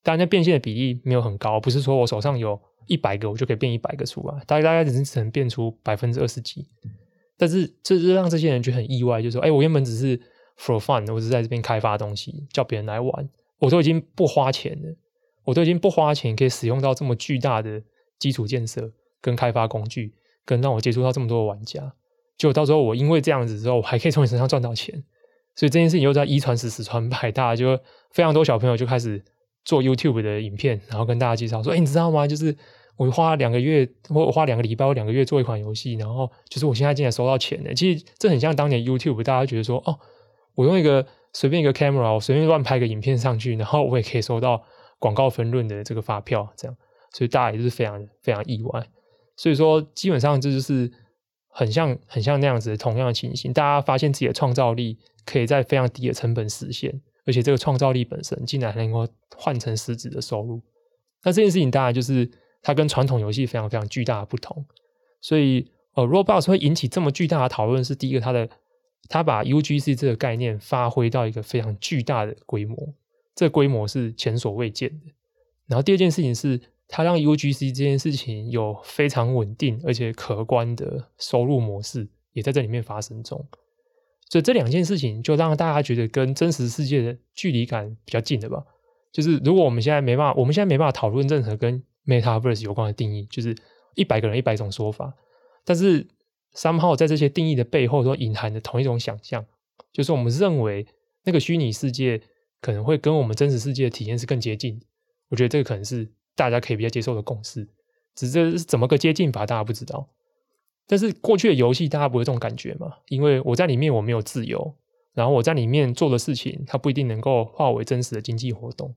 [0.02, 6.68] 当然，那变现的比例没有很高，不是说我手上有一百个我就可以变一百个出来，大概大概只是只能变出百分之二十几。
[7.38, 10.20] 但是这是让这些人觉得很意外，就是说，哎，我原本只是。
[10.60, 14.94] For fun，我是在这边开发东西，叫别人来玩，我都已经不花钱了，
[15.44, 17.82] 我都已经不花钱可以使用到这么巨大的
[18.18, 18.92] 基础建设
[19.22, 20.12] 跟开发工具，
[20.44, 21.94] 跟让我接触到这么多玩家，
[22.36, 25.02] 结果到时候我因为这样子之后，我还可以从你身上赚到钱，
[25.56, 29.24] 所以这件事情又在一传十，十传百，大就非常多小朋友就开始
[29.64, 32.26] 做 YouTube 的影片，然后跟大家介绍说，哎，你知道吗？
[32.26, 32.54] 就是
[32.96, 37.72] 我花两个月，或我花两个礼拜，我两个月做一款游戏，然后就是我现在竟然收到钱了。
[37.72, 39.98] 其实这很像当年 YouTube，大家觉得说，哦。
[40.54, 44.62] 我用一个随便一个 camera，我随便乱拍个影片上去，然后我也可以收到
[44.98, 46.76] 广告分润的这个发票，这样，
[47.12, 48.86] 所以大家也是非常非常意外。
[49.36, 50.90] 所以说，基本上这就是
[51.48, 60.60] 很像很像那样子同样的情形，大家发现自己的创造力可以在非常低的成本实现，而且这个创造力本身竟然能够换成实质的收入。
[61.22, 64.66] 那这件事情当然就是它跟传统游戏非常非常巨大的不同。
[65.20, 68.48] 所以，呃，Roblox 会引起这么巨大的讨论，是第一个它的。
[69.08, 72.94] 他把 UGC 这个概念发挥到一个非常巨大的规模，
[73.34, 75.06] 这规模是前所未见的。
[75.66, 83.44] 然后第二件事情是，他让 UGC 这件事情有非常稳定而且可观的收入模式，也在这里面发生中。
[84.28, 88.64] 所以这两件事情就让大家觉得跟真实世界的距离感比较近的吧。
[89.10, 93.56] 就是如果我们现在没办法，我们现在没办法讨论任何跟 Metaverse 有关的定义，就是
[93.94, 95.12] 一百个人一百种说法，
[95.64, 96.06] 但是。
[96.54, 99.44] Somehow 在这些定义的背后都隐含着同一种想象，
[99.92, 100.86] 就是我们认为
[101.24, 102.20] 那个虚拟世界
[102.60, 104.80] 可能会跟我们真实世界的体验是更接近。
[105.28, 107.68] 我觉得这个可能是大家可以比较接受的共识，
[108.14, 110.08] 只是是怎么个接近法，大家不知道。
[110.86, 112.94] 但是过去的游戏大家不会这种感觉嘛？
[113.08, 114.74] 因为我在里面我没有自由，
[115.14, 118.92] 然后我在里面做的事情它不一定能够化为真实的经济活动。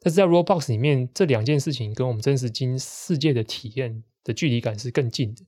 [0.00, 5.42] 但是在 Roblox 里面，这两件事情跟我们真实经世界的体验的距离感是更近的。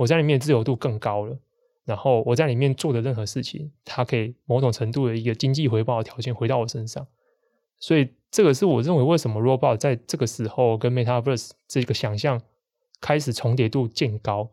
[0.00, 1.38] 我在里面自由度更高了，
[1.84, 7.06] 然后我在里面做的任何事情，它可以某种程度的一个经济回报的条件回到我身上，
[7.78, 12.40] 所以这个是我认为为什么 Roblox 在这个时候跟 Metaverse 这个想象
[12.98, 14.48] 开始重叠度渐高，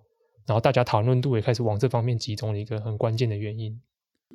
[0.45, 3.79] 然后大家讨论度也开始往这方面集中的一个很关键的原因。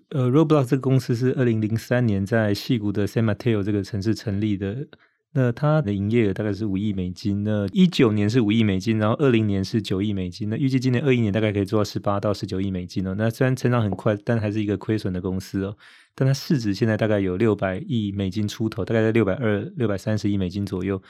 [0.09, 4.89] 呃，Roblox 这个公司是二零零三年在西谷的 San Mateo 这个城市成立的。
[5.35, 7.43] 那它的营业额大概是五亿美金。
[7.43, 10.51] 那一九年是五亿美金，然后二零年是九亿美金。
[10.51, 13.15] 那预计今年二一年大概可以做到十八到十九亿美金哦。
[13.17, 15.75] 那虽然成长很快，但还是一个亏损的公司哦。
[16.15, 21.03] 但它市值现在大概有六百亿美金出头，大概在六百二、六百三十亿美金左右。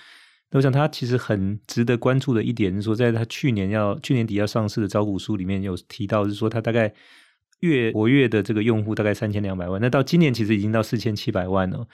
[0.52, 6.94] 那我想它其实很值得关注的一点是说，在它去年要去年底要上市的招股书里面有提到，是说它大概
[7.58, 9.80] 月活跃的这个用户大概三千两百万。
[9.80, 11.88] 那到今年其实已经到四千七百万了。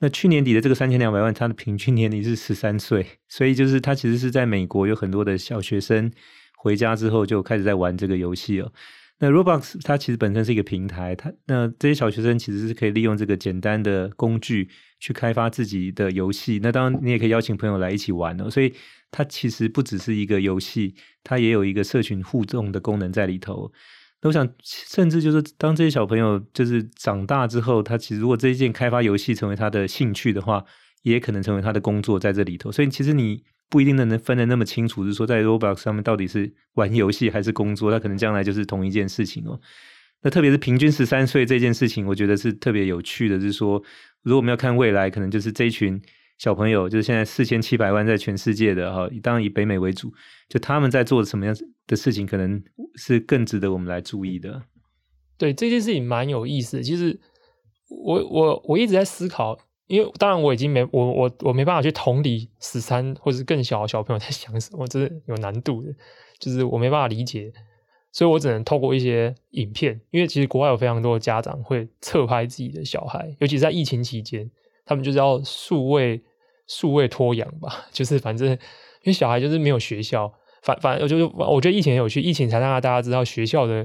[0.00, 6.10] 那去年底的这个三千两百万，它的平均年龄是十三岁，所以就是它其实是在美国有很多的小学生
[6.56, 8.72] 回家之后就开始在玩这个游戏了。
[9.20, 14.68] 那 Roblox 它其实本身是一个平台，它那这些小学生其实是可以利用这个简单的工具
[15.00, 16.60] 去开发自己的游戏。
[16.62, 18.72] 那当然你也可以邀请朋友来一起玩哦，所以
[19.10, 23.72] 它其实不只是一个游戏，它也有一个社群互动的功能在里头。
[24.20, 30.64] 那我想，甚至就是当这些小朋友就是长大之后，他其实如果这一件开发游戏成为他的兴趣的话，
[31.02, 32.72] 也可能成为他的工作在这里头。
[32.72, 39.60] 所以其实你不一定能分得那么清楚，是说在 Roblox 上面到底是玩游戏还是工作，他可能将来就是同一件事情哦。
[40.22, 43.82] 那特别是平均十三岁这件事情，我觉得是特别有趣的，是说
[44.22, 46.00] 如果我们要看未来，可能就是这一群。
[46.38, 50.12] 小朋友就是现在四千七百万在全世界的哈，当然以北美为主，
[50.48, 51.54] 就他们在做什么样
[51.86, 52.62] 的事情，可能
[52.94, 54.62] 是更值得我们来注意的。
[55.36, 56.82] 对，这件事情蛮有意思的。
[56.82, 57.18] 其实
[57.88, 65.92] 我我我一直在思考，因为当然我已经没我我我没办法去同理十三或者更小的小朋友在想什么，这是有难度的，
[66.38, 67.52] 就是我没办法理解，
[68.12, 74.50] 所以我只能透过一些影片，因为其实国外有非常多的家长会侧拍自己的小孩，尤其是在疫情期间，
[74.88, 76.20] 他们就是要数位。
[76.70, 78.58] 数位托养吧， 就是反正因
[79.06, 83.82] 为小孩就是没有学校，反反正就是我觉得疫情很有趣，疫情才让大家知道学校的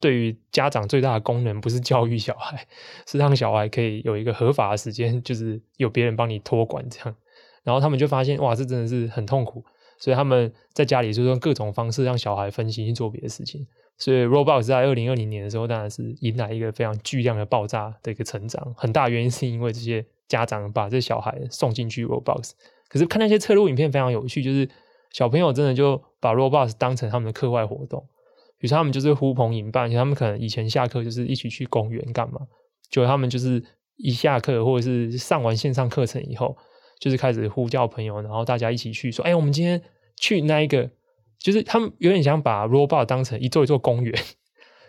[0.00, 2.64] 对于家长最大的功能不是教育小孩，
[3.08, 7.16] 是让小孩可以有一个合法的时间，就是有别人帮你托管这样。
[7.64, 9.64] 然后他们就发现哇，这真的是很痛苦，
[9.98, 13.66] 所以他们在家里就用各种方式让小孩分心去做别的事情。
[13.98, 20.06] 所以 Roblox 在二零二零年的时候，当然是迎来一个非常巨量的爆炸的一个成长，很大原因是因为这些。
[20.28, 22.52] 家长把这小孩送进去 Roblox，
[22.88, 24.68] 可是看那些侧录影片非常有趣，就是
[25.10, 28.06] 小朋友真的就把 Roblox 当成他们的课外活动，
[28.58, 32.40] 比如说他们就是呼朋引伴，他们可能以前下课就是一起去公园干嘛，
[32.88, 33.62] 就他们就是
[33.96, 36.56] 一下课或者是上完线上课程以后，
[36.98, 39.82] 就是开始呼叫朋友，然后大家一起去说，哎，我们今天
[40.16, 40.90] 去那一个，
[41.38, 44.14] 就是他们有点想把 Roblox 当成一座一座公园，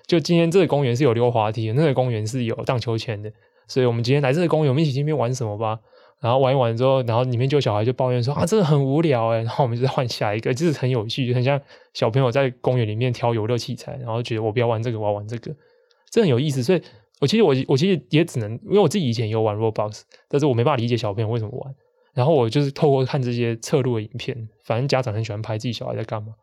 [0.07, 3.31] 就今天这个公园是有溜滑梯的，那个公园是有荡秋千的。
[3.67, 5.79] 所以我们今天来这个公园，我们一起去那边玩什么吧。
[6.19, 9.39] 然后玩一玩之后，然后里面就有小孩就抱怨说啊，这个很无聊哎。
[9.39, 11.59] 然后我们就再换下一个，就是很有趣，就很像
[11.93, 15.53] 小朋友在公园里面挑游乐器材，然后觉得我不要玩这个，我要玩这个，
[16.09, 16.63] 这很有意思。
[16.63, 16.81] 所以
[17.19, 21.75] 我其实我我其实也只能，因为我自己以前有玩 Roblox，但是我没办法理解小朋友为什么玩。
[22.13, 26.35] 然后我就是透过看这些侧录的影片，反正家长很喜欢拍自己小孩在干嘛，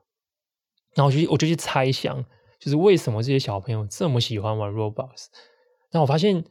[0.94, 2.22] 然后我就我就去猜想，
[2.59, 5.28] 就是为什么这些小朋友这么喜欢玩 Roblox。
[5.90, 6.44] 然后我发现。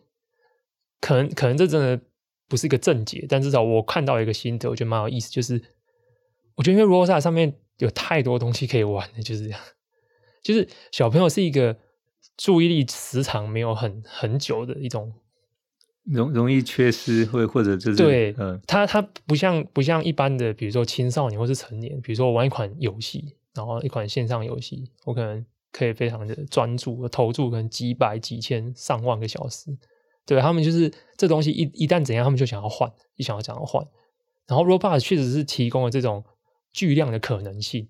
[1.01, 1.99] 可能可能这真的
[2.47, 5.29] 不是一个正解，但至少我看到一个心得，我觉得蛮有意思。
[5.31, 5.61] 就是
[6.55, 9.59] 我觉得因为 Roblox 上面有太多东西可以玩的，就是这样。
[10.41, 11.77] 就是小朋友是一个
[12.37, 15.13] 注意力时长没有很很久的一种，
[16.05, 29.77] 容容易缺失，或或者就是对，嗯，他他不像不像一般的，比如说青少年或是成年，比如说我玩一款游戏，然后一款线上游戏，我可能可以非常的专注，投注可能几百几千上万个小时。
[30.29, 33.83] 对，他们就是这东西一一旦怎样，他们就想要换，一想要想要换。
[34.45, 36.23] 然后 Roblox 确实是提供了这种
[36.71, 37.89] 巨量的可能性，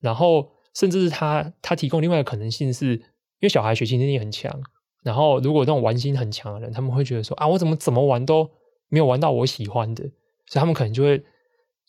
[0.00, 3.02] 然后甚至是他他提供另外一个可能性是，因
[3.42, 4.58] 为小孩学习能力很强，
[5.02, 8.50] 然后如果那种玩心很强的人，他们会觉得说啊，我怎么怎么玩都
[8.88, 10.02] 没有玩到我喜欢的，
[10.46, 11.22] 所以他们可能就会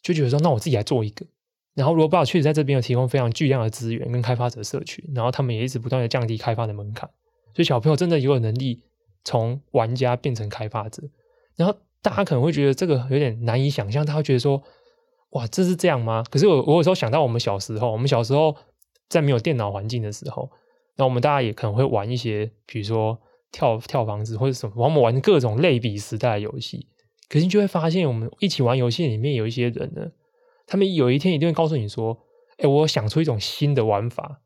[0.02, 1.26] 就觉得说，那我自己来做一个。
[1.76, 7.10] 然后 Roblox 确实在这边有提供非常巨量的资源跟开发者社群，然后他们也一直不断的降低开发的门槛，
[7.56, 8.84] 所以小朋友真的有能力。
[9.28, 11.04] 从玩家变成开发者，
[11.58, 14.64] 然后大家可能会觉得这个有点难以想象，他会觉得说
[15.36, 18.56] ：“哇，这是这样吗？”可是我我有时候想到我们小时候，我们小时候
[19.10, 20.50] 在没有电脑环境的时候，
[20.96, 23.20] 那我们大家也可能会玩一些，比如说
[23.52, 26.88] 跳跳房子或者什么，我们玩各种类比时代的游戏。
[27.28, 30.10] 可是你就会发现，我们一起玩游戏里面有一些人呢，
[30.66, 32.18] 他们有一天一定会告诉你说
[32.64, 34.40] ：“哎，我想出一种新的玩法。”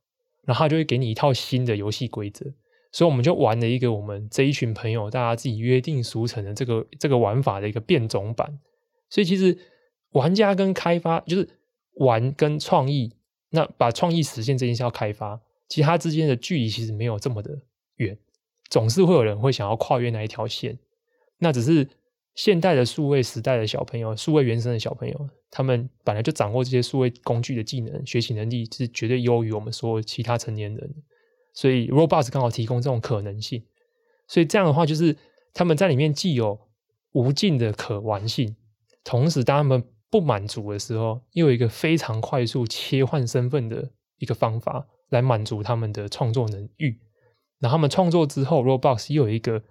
[0.43, 2.47] 然后他就会给你一套新的游戏规则。
[2.91, 8.59] 所以我们就玩了一个我们这一群朋友大家自己约定俗成的这个这个玩法的一个变种版。
[9.09, 9.57] 所以其实
[10.11, 11.47] 玩家跟开发就是
[11.95, 13.13] 玩跟创意
[13.49, 17.61] 那把创意实现这件事要开发，其实它之间的距离其实没有这么的
[17.97, 18.17] 远，
[18.69, 20.77] 总是会有人会想要跨越那一条线。
[21.39, 21.87] 那只是
[22.35, 30.95] 现代的数位时代的小朋友，数位原生的小朋友，他们本来就掌握这些数位工具的技能，学习能力是绝对优于我们所有其他成年人。
[31.53, 33.63] 所以 Roblox 刚好提供这种可能性。
[34.27, 35.15] 所以这样的话，就是
[35.53, 36.59] 他们在里面既有
[37.11, 38.55] 无尽的可玩性，
[39.03, 46.97] 同时当他们不满足的时候，又有一个非常快速切换身份的一个方法来满足他们的创作能欲。
[47.59, 49.61] 然后他们创作之后，Roblox 又有一个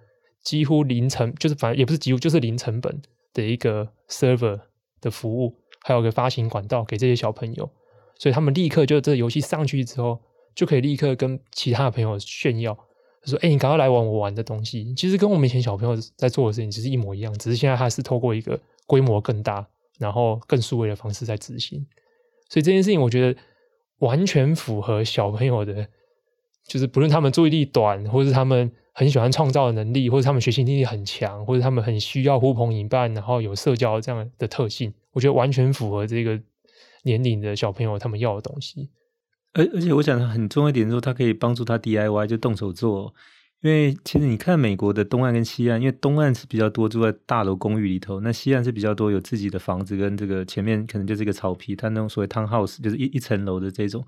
[0.43, 3.01] 几乎零成，就是反正也不是几乎，就是零成本
[3.33, 4.61] 的一个 server
[5.01, 7.69] 的服务，还有个发行管道给这些小朋友，
[8.17, 10.21] 所以他们立刻就这个游戏上去之后，
[10.55, 12.77] 就可以立刻跟其他的朋友炫耀。
[13.23, 14.91] 说：“哎、你赶快来玩我玩的东西。
[14.95, 19.67] 其实跟我们以前小朋友在做的事情其实一模一样，只是现在他是透过一个规模更大，
[19.99, 21.85] 然后更数位的方式在执行。
[22.49, 23.39] 所以这件事情，我觉得
[23.99, 25.87] 完全符合小朋友的，
[26.65, 36.41] 就是不论他们注意力短，或是他们很喜欢创造的能力，或者他们学习能力很强，或者他们很需要呼朋引伴，然后有社交这样的特性，我觉得完全符合这个
[37.03, 38.89] 年龄的小朋友他们要的东西。”
[39.53, 43.13] 而而且我想很重要一点是说，它可以帮助他 DIY 就动手做，
[43.61, 54.05] 因为其实你看美国的东岸跟西岸，因为东岸是比较多住在大楼公寓里头，那西岸是比较多有自己的房子跟这个前面可能就是一个草皮，它那种所谓 townhouse 就是一一层楼的这种，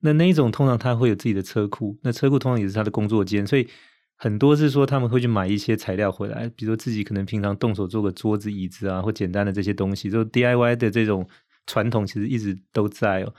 [0.00, 3.68] 那那一种通常他会有自己的车库，那车库通常也是他的工作间，所以
[4.16, 11.26] 很多是说他们会去买一些材料回来，比如说自己可能平常动手做个桌子椅子啊，或简单的这些东西，就 DIY 的这种
[11.66, 13.34] 传统其实一直都在哦。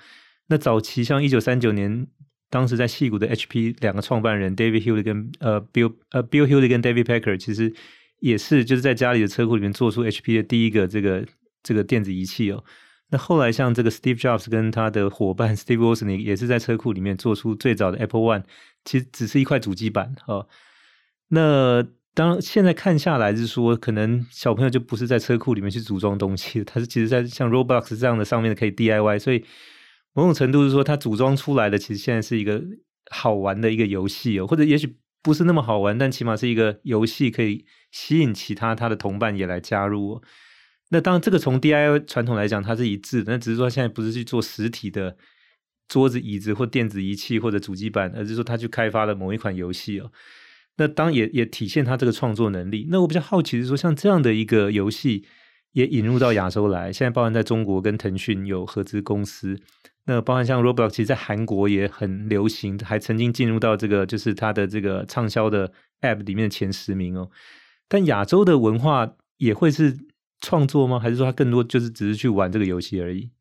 [0.48, 2.06] 那早期像一九三九年，
[2.52, 7.74] 当时在戏谷的 HP 两个创办人 David Hewitt 跟呃 Bill 呃 Bill Hewitt 跟 David Packard 其实
[8.20, 11.26] 也是就是在家里的车库里面做出 HP 的第一个这个
[11.64, 12.64] 这个电子仪器哦。
[13.10, 18.44] 那后来像这个 Steve Jobs 跟他的伙伴 Steve Wozniak 也是在车库里面做出最早的 Apple One，
[18.84, 20.48] 其实只是一块主机板哦。
[21.30, 21.84] 那
[22.14, 29.44] 当现在看下来是说，可能小朋友就不是在车库里面去组装东西，他是其实在像 Roblox 这样的上面可以 DIY，所以。
[30.16, 32.64] 某种程度是说，它组装出来的其实现在是一个
[33.12, 40.22] 好玩的一个游戏哦，或者也许不是那么好玩，但起码是一个游戏，可以吸引其他他的同伴也来加入哦。
[40.90, 45.18] 那当然，这个从 DIY 传统来讲，它是一致的，那只是说现在不是去做实体的
[45.90, 50.12] 桌子、椅子或电子仪器或者主机板，而是说他去开发了某一款游戏哦。
[50.78, 52.88] 那当然也也体现他这个创作能力。
[52.90, 55.26] 那我比较好奇是说，像这样的一个游戏
[55.74, 59.60] 也引入到亚洲来，现在包含在中国跟腾讯有合资公司。
[60.08, 67.32] 那包含像 Roblox，其实在韩国也很流行，还曾经进入到这个就是它的这个畅销的 App 里面的前十名哦。
[67.88, 69.98] 但亚洲的文化也会是
[70.42, 71.00] 创作吗？
[71.00, 73.32] 还是说它更多就是只是去玩这个游戏而已？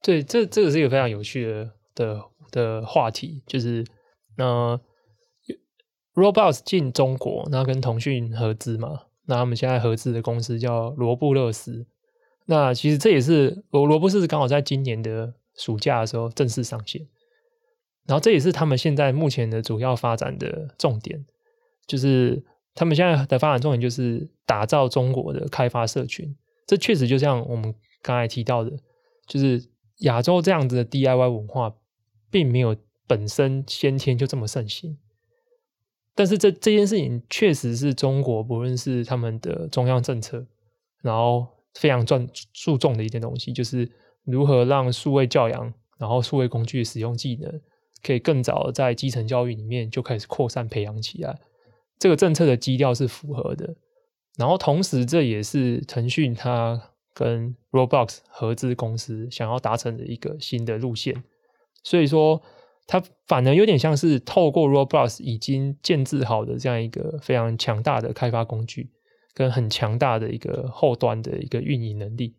[0.00, 3.84] 对，这这个是一个非常有趣的的的话题，就是
[4.36, 4.80] 那
[6.14, 11.84] Roblox 进中国，那跟腾讯合资嘛，那他们现在合资的公司叫罗布勒斯。
[12.44, 15.34] 那其实这也是罗罗布乐斯刚好在今年的。
[15.56, 17.06] 暑假的时候正式上线，
[18.04, 21.24] 然后这也是他们现在目前的主要发展的重点，
[21.86, 22.44] 就是
[22.74, 26.36] 他们现在的发展重点就是打造中国的开发社群。
[26.66, 28.70] 这确实就像我们刚才提到的，
[29.26, 29.66] 就是
[30.00, 31.74] 亚洲这样子的 DIY 文化，
[32.30, 32.76] 并没有
[33.06, 34.98] 本身先天就这么盛行。
[36.14, 40.46] 但是这这件事情确实是中国不论是他们的中央政策，
[41.02, 43.90] 然后非常重注重的一件东西，就是。
[44.26, 47.60] 如何让数位教养，然后数位工具使用技能，
[48.02, 51.38] 可以更早在基层教育里面就开始扩散培养起来？
[51.98, 53.74] 这个政策的基调是符合的。
[54.36, 61.24] 然后同时，这也是腾讯它跟 Roblox 合资公司想要达成的一个新的路线。
[61.82, 62.42] 所以说，
[62.86, 68.90] 它反而有点像是透过 Roblox 已经建置好的这样一个非常强大的开发工具，
[69.32, 72.34] 跟很强大的一个后端的一个运营能力。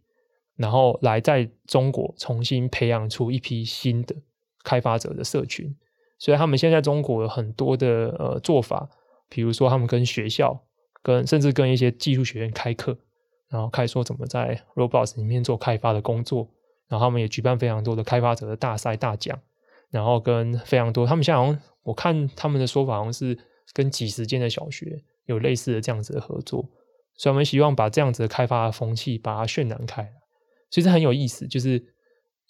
[0.57, 4.15] 然后来在中国重新培养出一批新的
[4.63, 5.73] 开发者的社群，
[6.17, 8.89] 所以他们现在中国有很多的呃做法，
[9.29, 10.59] 比如说他们跟学校、
[11.03, 12.97] 跟甚至跟一些技术学院开课，
[13.49, 16.49] 然后开说怎么在 Roblox 里面做开发的工作，
[16.87, 19.39] 然后他们也举办非常多的开发者的大赛大奖，
[19.91, 23.37] 然后跟非常多他们现在好像我看他们的说法好像是
[23.73, 26.67] 跟几十间的小学有类似的这样子的合作，
[27.15, 30.11] 所以我们希望把这样子的开发的风气把它渲染开。
[30.69, 31.83] 其实很有意思，就是，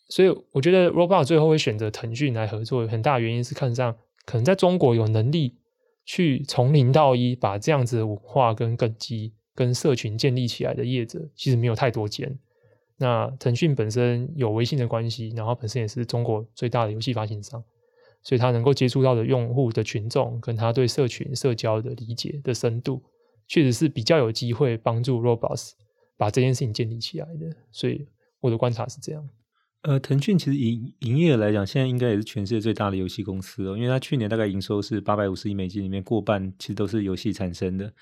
[0.10, 3.96] 所以我觉得 Roblox 最后会选择腾讯来合作，很大原因是看上
[4.26, 5.56] 可能在中国有能力
[6.06, 12.38] 去从零到一把这样子的文化跟根基跟社群建立起来的业者，其实没有太多间。
[12.98, 17.64] 那腾讯本身有微信的关系，然后本身也是中国最大的游戏发行商，
[18.24, 23.04] 所以他能够接触到的用户的群众，跟他对社群社交的理解的深度，
[23.48, 25.74] 确实是比较有机会帮助 Roblox
[26.18, 27.56] 把这件事情建立起来的。
[27.72, 28.08] 所以
[28.42, 29.30] 我的观察是这样。
[29.84, 37.94] 呃，腾讯其实营营业额来讲，现在应该也是全世界最大的游戏公司哦，因为它去年大概营收是八百五十亿美金，里面过半其实都是游戏产生的。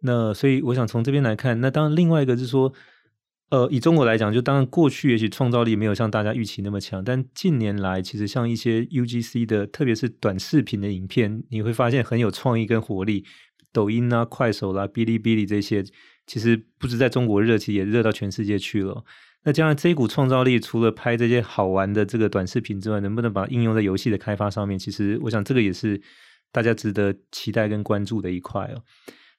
[0.00, 2.72] 那所以我想从这边来看，那当然另外一个是说，
[3.50, 13.24] 呃，以中国来讲，就当然过去也许创造力没有像大家预期那么强，但近年来其实像一些 UGC 的，特别是短视频的影片，你会发现很有创意跟活力。
[13.70, 15.84] 抖音啊、快手啦、哔哩哔哩这些，
[16.28, 19.04] 其实不止在中国热，其实也热到全世界去了。
[19.44, 24.78] 那将来这一股创造力，除了拍这些好玩的这个短视频之外，能不能把它应用在游戏的开发上面？
[24.78, 26.00] 其实我想这个也是
[26.52, 28.82] 大家值得期待跟关注的一块哦。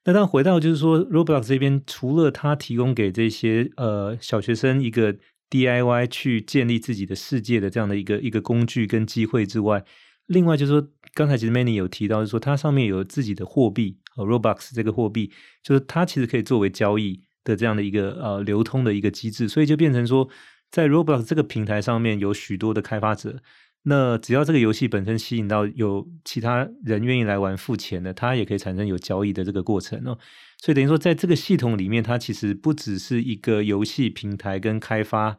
[0.06, 5.16] 那当回到就是说，Roblox 这边除了它提供给这些呃小学生一个
[5.50, 9.84] DIY 去建立自己的世界的这样的一个一个工具跟机会之外，
[10.28, 15.32] 另外就是说，刚才其实 Many 有提到，就是说它上面有自己的货币 Robux 这个货币，
[15.64, 17.22] 就是它其实可以作为交易。
[17.46, 20.28] 的这样的一个呃流通的一个机制，所以就变成说，
[20.70, 23.42] 在 Roblox 这个平台上面有许多的开发者，
[23.84, 30.20] 那只要这个游戏本身吸引到有其他人愿意来玩付钱的，它也可以产生有交易的这个过程哦。
[30.62, 35.38] 所以等于说，在这个系统里面，它其实不只是一个游戏平台跟开发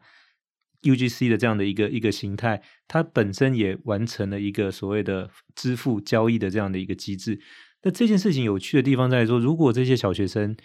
[0.81, 7.39] UGC 的这样的一个一个形态，它本身也完成了一个所谓的支付交易的这样的一个机制。
[7.83, 10.55] 那这件事情有趣的地方在于说，如果这些小学生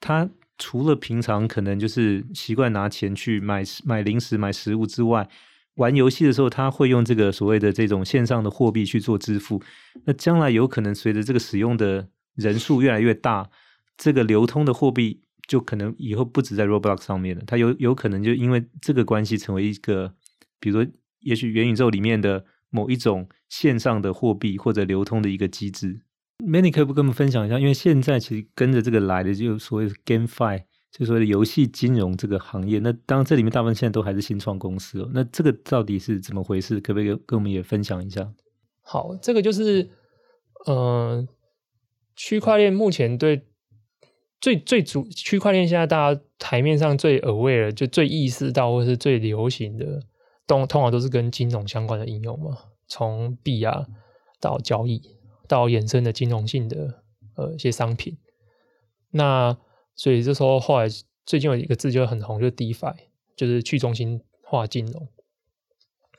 [0.00, 5.28] 他除了平常可能就是习惯拿钱去买买零食、买食物之外，
[5.74, 9.62] 玩游戏的时候他会用这个所谓的这种线上的货币去做支付。
[10.04, 13.48] 那将来有可能随着这个使用的人数越来越大，
[13.96, 17.42] 这个流通的货币就可能以后不止在 Roblox 上面了。
[17.46, 20.12] 它有有可能就因为这个关系成为一个，
[20.60, 26.00] 比如说也许元宇宙里面的某一种线上的货币或者流通的一个机制。
[26.44, 27.58] Manny 可不跟我们分享一下？
[27.58, 30.62] 因为现在其实跟着这个来的，就所谓 GameFi，
[30.92, 32.78] 就所谓的游戏金融这个行业。
[32.78, 35.10] 那当然，这里面大部分现在都还是新创公司哦。
[35.12, 36.80] 那这个到底是怎么回事？
[36.80, 38.32] 可不可以跟我们也分享一下？
[38.82, 39.90] 好，这个就是，
[40.66, 41.28] 嗯、呃，
[42.14, 43.44] 区块链目前对
[44.40, 50.02] 最最主区块链现在大家台面上最 aware 就最意识到或是最流行的，
[50.46, 53.86] 通通常都是跟金融相关的应用嘛，从币啊
[54.40, 55.17] 到交易。
[55.48, 57.02] 到衍生的金融性的
[57.34, 58.16] 呃一些商品，
[59.10, 59.56] 那
[59.96, 60.86] 所以这时候后来
[61.24, 62.94] 最近有一个字就很红，就是 DeFi，
[63.34, 65.08] 就是去中心化金融。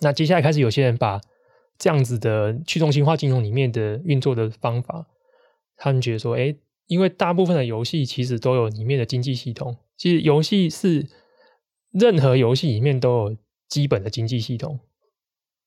[0.02, 1.22] 那接下来开始有些人把
[1.78, 5.08] 这样子的去中心化金融里面的运作的方法，
[5.78, 6.56] 他们觉得说，哎，
[6.88, 11.08] 因为大部分的游戏其实都有里面的经济系统，其实游戏是
[11.92, 14.80] 任何游戏里面都有基本的经济系统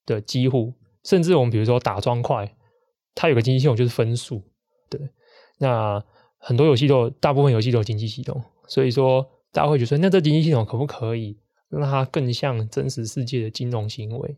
[0.05, 2.55] 的几乎，甚至我们比如说打砖块。
[3.15, 4.43] 它有个经济系统，就是分数。
[4.89, 5.01] 对，
[5.59, 6.03] 那
[6.39, 8.43] 很多游戏都有，大部分游戏都有经济系统。
[8.67, 11.39] 所以说，大家会觉得说，那这经济系统可不可以
[11.69, 14.37] 让它更像真实世界的金融行为？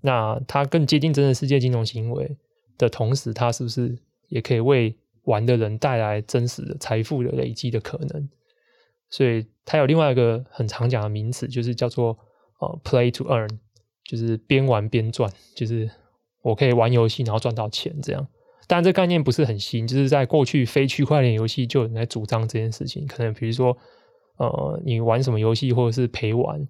[0.00, 2.36] 那它更接近真实世界金融行为
[2.78, 3.98] 的同时，它是不是
[4.28, 8.28] 也可以为玩的人带来真实的财富的累积的可能？
[9.10, 12.18] 所以，它有另外一个很常讲的名词，就是叫做
[12.60, 13.48] 呃，play to earn，
[14.04, 15.90] 就是边玩边赚，就是。
[16.46, 18.24] 我可以玩游戏，然后赚到钱，这样。
[18.68, 23.04] 当然，这概念不是很新，就是在过去非区块链游戏就有人在主张这件事情。
[23.04, 23.76] 可能比如说，
[24.38, 26.64] 呃，你玩什么游戏，或者是陪玩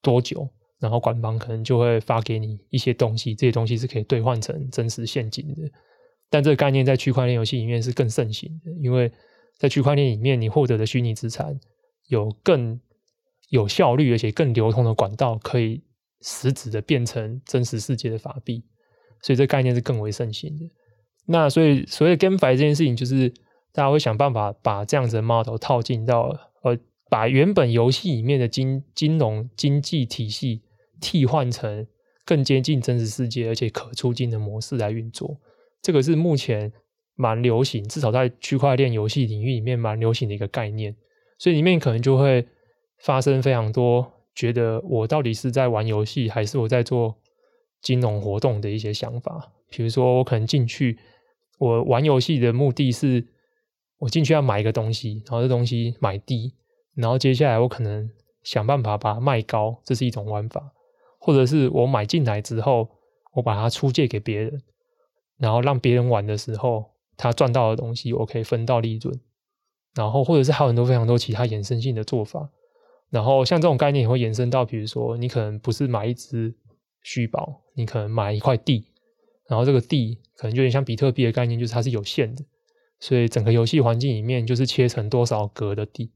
[0.00, 0.48] 多久，
[0.80, 5.70] 然后官方可能就会发给你一些东西，这些东西是可以兑换成真实现金的。
[6.30, 9.12] 但这个概念在区块链游戏里面是更盛行的，因为
[9.58, 11.60] 在区块链里面，你获得的虚拟资产
[12.08, 12.80] 有更
[13.50, 15.82] 有效率而且更流通的管道，可以
[16.22, 18.64] 实质的变成真实世界的法币。
[19.24, 20.70] 所以这概念是更为盛行的。
[21.24, 23.30] 那所以所谓 GameFi 这件事情，就是
[23.72, 30.60] 大家会想办法把这样子的 model 套进到呃，把原本游戏里面的金金融经济体系
[31.00, 31.86] 替换成
[32.26, 35.34] 更接近真实世界而且可出金的模式来运作。
[35.80, 36.70] 这个是目前
[37.14, 40.94] 蛮流行，至少在区块链游戏领域里面蛮流行的一个概念。
[41.38, 42.46] 所以里面可能就会
[42.98, 47.16] 发生非常多，觉得我到底是在玩游戏，还是我在做
[47.84, 50.98] 金融活动的一些想法，比如说我可能进去，
[51.58, 53.24] 我玩游戏的目的是，
[53.98, 56.54] 我进去要买一个东西，然后这东西买低，
[56.94, 58.10] 然后接下来我可能
[58.42, 60.72] 想办法把它卖高，这是一种玩法，
[61.18, 62.88] 或者是我买进来之后，
[63.34, 64.62] 我把它出借给别人，
[65.36, 69.20] 然后让别人玩的时候，他赚到的东西我可以分到利润，
[69.94, 72.48] 然后或者是还有很多非常多其他衍生性的做法，
[73.10, 76.54] 然后像这种概念也会延伸到，比如说你可能不是买一只
[77.04, 78.84] 虚宝，你可能买一块地，
[79.46, 82.44] 然后这个地可能就有点像比特币的概念，就是它是有限的，
[82.98, 86.10] 所以整个游戏环境里面就是切成多少格的地，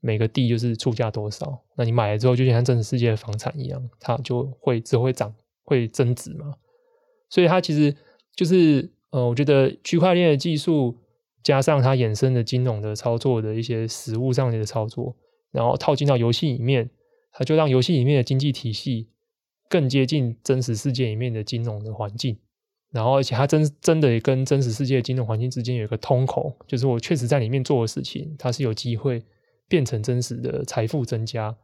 [0.00, 5.34] 每个地就是出价多少，那你买了之后就像真实世界的房产一样，它就会只会涨
[5.64, 6.54] 会增值嘛，
[7.28, 7.96] 所以它其实
[8.36, 10.96] 就是呃，我觉得区块链的技术
[11.42, 15.16] 加上它衍生的金融的操作的一些实物上面的操作。
[15.52, 16.90] 然后套进到游戏里面，
[17.30, 19.06] 它就让游戏里面的经济体系
[19.68, 22.38] 更接近真实世界里面的金融的环境。
[22.90, 29.20] 然后，而且它真真的也跟真实世界金融环境之间有一个通口，就是我确实在里面做的事情，它是有机会
[29.68, 31.56] 变成真实的财富增加。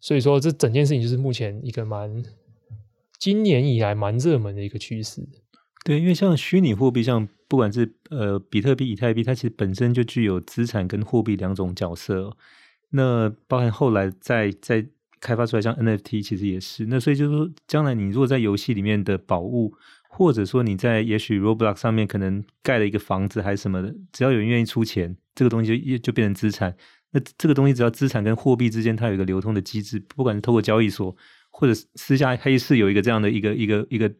[0.00, 2.22] 所以说，这整件事情就是目前一个蛮
[3.18, 5.26] 今年以来蛮热门的一个趋势。
[5.84, 12.36] 对，因为像虚拟货币，像不管是呃比特币、以太币，它其实本身就具有资产跟货币两种角色。
[12.90, 14.86] 那包含后来在在
[15.20, 16.86] 开发出来，像 NFT，其实也是。
[16.86, 19.74] 那所以就是说，将来你如果在游戏里面的宝物，
[20.08, 26.76] 或者说你在也许 Roblox 上面可能盖了一个房子还是什么的，只要有人愿意出钱，这个东西就就变成资产。
[27.12, 31.16] 那这个东西只要资产跟货币之间它有一个流通的机制，不管是透过交易所
[31.50, 34.12] 或者私下黑市有一个这样的一个一个一个。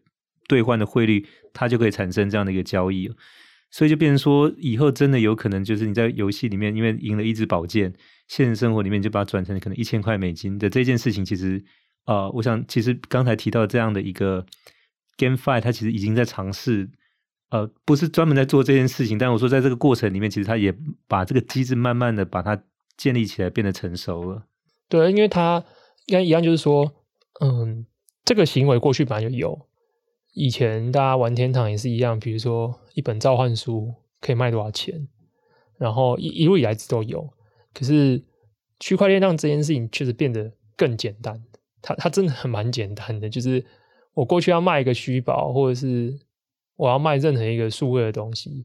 [0.48, 3.10] 兑换的汇率，它就可以产生这样的一个交易，
[3.68, 7.92] 所以就变成说，以后真的有可能就是你在游戏里面，因为赢了一支宝剑，
[8.28, 11.64] 现实生活里面就把它转成可能一千块美金的这件事情，其实，
[12.06, 14.44] 呃，我想其实刚才提到这样的一个
[15.16, 16.90] GameFi，它其实已经在尝试，
[17.50, 20.74] 呃，不是专门在做这件事情，但我说在这个过程里面，其实它也
[21.06, 22.60] 把这个机制慢慢的把它
[22.96, 24.46] 建立起来，变得成熟了。
[24.88, 25.64] 对，因为它
[26.06, 26.92] 应该一样，就是说，
[27.40, 27.86] 嗯，
[28.24, 29.68] 这个行为过去本来就有。
[30.32, 35.08] 以前大家玩天堂也是一样，比如说一本召唤书可以卖多少钱，
[35.78, 37.32] 然后一一路以来都有。
[37.76, 38.22] 可是
[38.80, 41.44] 区块链让这件事情确实变得更简单，
[41.82, 43.28] 它它真的很蛮简单的。
[43.28, 43.62] 就是
[44.14, 46.18] 我过去要卖一个虚宝，或者是
[46.76, 48.64] 我要卖任何一个数位的东西，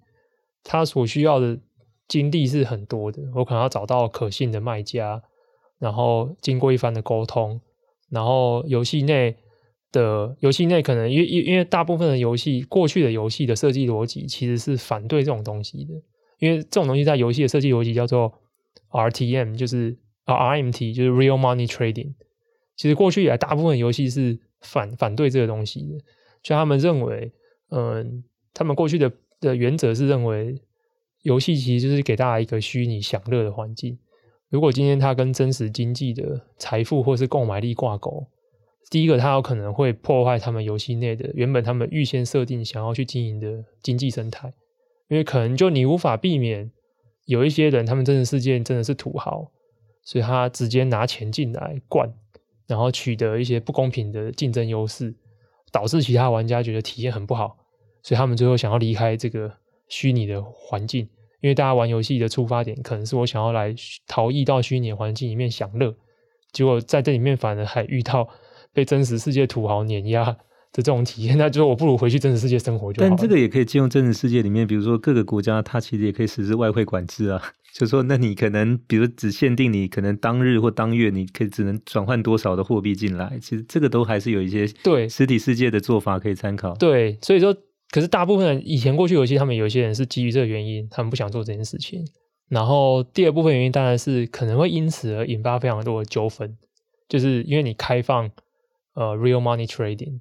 [0.63, 1.59] 它所需要的
[2.07, 3.21] 精力是很多的。
[3.35, 5.21] 我可能要找到可信的卖家，
[5.77, 7.59] 然后经过一番的沟通，
[8.09, 9.35] 然后游戏内。
[9.93, 15.93] 的游戏内可能因因因为大部分的游戏过去的游戏的设计逻辑其实是反对这种东西的，
[16.39, 18.33] 因为这种东西在游戏的设计逻辑叫做
[18.91, 22.13] RTM，就是啊 RMT，就是 Real Money Trading。
[22.75, 25.99] 其实过去以来大部分游戏是反反对这个东西的，
[26.41, 27.31] 就他们认为，
[27.69, 30.61] 嗯，他们过去的的原则是认为
[31.21, 33.97] 游戏其实就是给大家一个虚拟享乐的环境。
[34.49, 38.27] 如果今天它跟真实经济的财富或是购买力挂钩。
[38.89, 44.53] 第一个，它有可能会破坏他们游戏内的原本他们预先设定想要去经营的经济生态，
[45.07, 46.69] 因为可能就你无法避免
[47.25, 49.51] 有一些人，他们真实世界真的是土豪，
[50.03, 52.11] 所以他直接拿钱进来灌，
[52.67, 55.15] 然后取得一些不公平的竞争优势，
[55.71, 57.57] 导致其他玩家觉得体验很不好，
[58.03, 59.51] 所以他们最后想要离开这个
[59.87, 61.07] 虚拟的环境，
[61.41, 63.73] 因为大家玩游戏的出发点可能是我想要来
[64.07, 65.95] 逃逸到虚拟环境里面享乐，
[66.51, 68.27] 结果在这里面反而还遇到。
[68.73, 70.37] 被真实世界土豪碾压
[70.73, 73.09] 这种体验，那就是我不如回去真实世界生活就好。
[73.09, 77.41] 但这个也可以借用真实世界里面，比如说各个国家，它其实也可以实施外汇管制啊。
[77.73, 83.39] 就是说，那你可能，比如只限定你可能当日或当月，你可以只能转换多少的货币进来。
[83.41, 86.73] 其实这个都还是有一些对实体世界的做法可以参考。
[86.75, 87.55] 对，所以说，
[87.89, 92.05] 可是大部分人以前过去游戏，他们有些人是基于这个原因，他们不想做这件事情。
[92.49, 96.57] 然后第二部分原因当然是可能会因此而引发非常多的纠纷，
[97.07, 98.31] 就是因为你开放。
[98.93, 100.19] 呃，real money trading，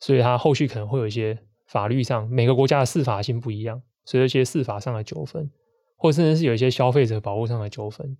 [0.00, 5.50] 所以它后续可能会有一些法律上每个国家的司法性不一样，所以一些司法上的纠纷，
[5.96, 8.16] 或甚至是有一些消费者保护上的纠纷，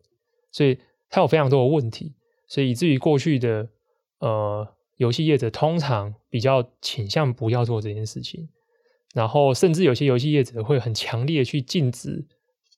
[0.51, 0.79] 所以
[1.11, 2.15] 它有非常多的问题，
[2.47, 3.69] 所以以至于过去的
[4.21, 4.67] 呃
[4.97, 8.49] 游戏业者通常比较倾向不要做这件事情，
[9.13, 12.25] 然后甚至有些游戏业者会很强烈去禁止，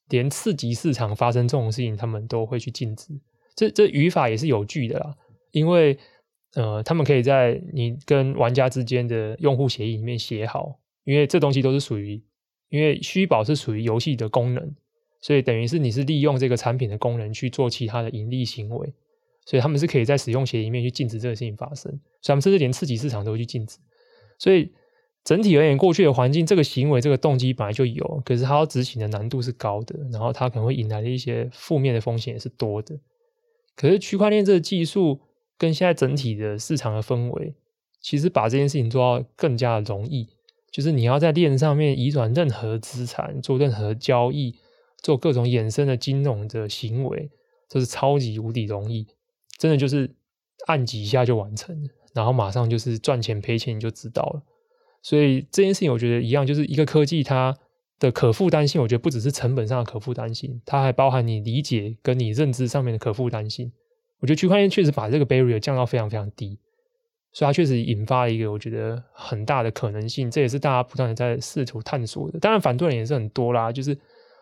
[0.09, 3.18] 连次级市场发生这种事情，他们都会去禁止，
[3.55, 5.14] 这这语法也是有据的啦，
[5.53, 5.97] 因为。
[6.57, 12.19] 呃，他们可以在你跟玩家之间的用户协议里面写好，因为这东西都是属于，
[12.71, 14.75] 因为虚宝是属于游戏的功能，
[15.21, 18.91] 所以等于是你是利用这个产品的功能去做其他的盈利行为，
[19.45, 23.77] 所以他们是可以在使用协议里面去禁止这个事情发生，所以他们甚至连刺激市场都会去禁止。
[24.39, 24.73] 所以
[25.25, 32.99] 整体而言，过去的环境这个行为这个动机本来就有，可是它要执行的难度是高的，然后它可能会引来的一些负面的风险也是多的。
[33.75, 35.21] 可是区块链这个技术。
[35.59, 37.55] 跟现在整体的市场的氛围，
[38.01, 40.29] 其实把这件事情做到更加的容易，
[40.71, 44.59] 就是你要在链上面移转任何资产，做任何交易，
[45.03, 47.31] 做各种衍生的金融的行为，
[47.69, 49.07] 这是超级无敌容易，
[49.59, 50.15] 真的就是
[50.67, 54.43] 按几下就完成，然后马上就是赚钱赔钱你就知道了。
[55.03, 57.57] 所以这件事情我觉得一样，就是一个科技它
[57.99, 63.73] 的可负担性，我觉得不只是成本上的可负担性，它还包含你理解跟你认知上面的可负担性。
[64.21, 66.59] 我觉得区块链确实把这个 barrier 降到非常非常低，
[67.33, 72.39] 所以它确实引发了一个我觉得很大的可能性，这也是大家不断的在试图探索的。
[72.39, 73.95] 当然反对人也是很多啦，就是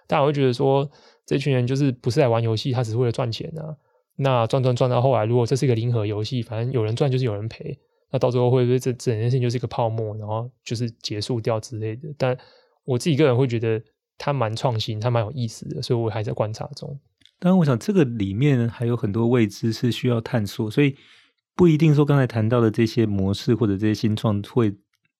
[0.06, 0.88] 大家会觉得说
[1.26, 3.76] 这群人就是不是来玩游戏，他只是为了赚钱啊。
[4.16, 7.76] 那赚赚赚到后来，如果这是一个零和游戏，反正有人赚就是有人赔，
[8.12, 12.08] 那到最后会不会这整件事情就是一个泡沫，然后就是结束掉之类的？
[12.16, 12.38] 但
[12.84, 13.82] 我自己个人会觉得
[14.16, 16.96] 它蛮创新，它蛮有意思的，所以我还在观察中。
[17.38, 20.96] 当然，我想这个里面还有很多未知是需要探索，所以
[21.54, 24.74] 不一定说刚才谈到的这些模式或者这些新创会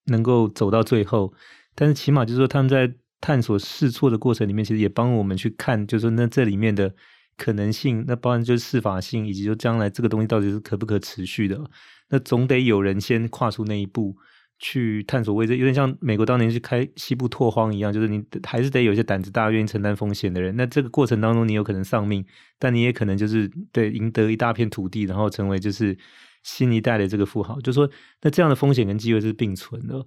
[0.07, 1.33] 能够走到最后。
[1.75, 6.95] 但是起码就是说他们在探索试错的过程里面，其实也帮我们去看，就是说那这里面的
[7.37, 11.61] 可能性，那包含就是适法性，以及说将来这个东西到底是可不可持续的。
[12.09, 14.17] 那总得有人先跨出那一步。
[14.59, 20.55] 去探索未知，有点像美国当年去开西部拓荒一样，就是你还是得有一些胆子大、愿意承担风险的人。
[20.57, 22.25] 那这个过程当中，你有可能丧命，
[22.59, 25.97] 但你也可能就是对赢得一大片土地，然后成为就是
[26.45, 27.61] 新一代的这个富豪。
[27.61, 27.91] 就说，
[28.23, 30.07] 那这样的风险跟机会是并存的。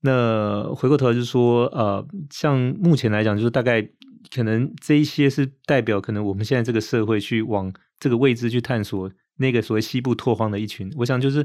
[0.00, 3.82] 那回过头来就说，呃，像目前来讲，就是大概
[4.34, 10.90] 可能这一些是代表可能我们现在这个社会去往这个未知去探索那个所谓西部拓荒的一群。
[10.96, 11.44] 我想就是。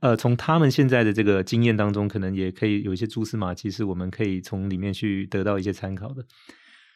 [0.00, 6.24] 呃，从他们现在的这个经验当中，可能也可以有一些蛛丝马迹，是我们可以从里面去得到一些参考的。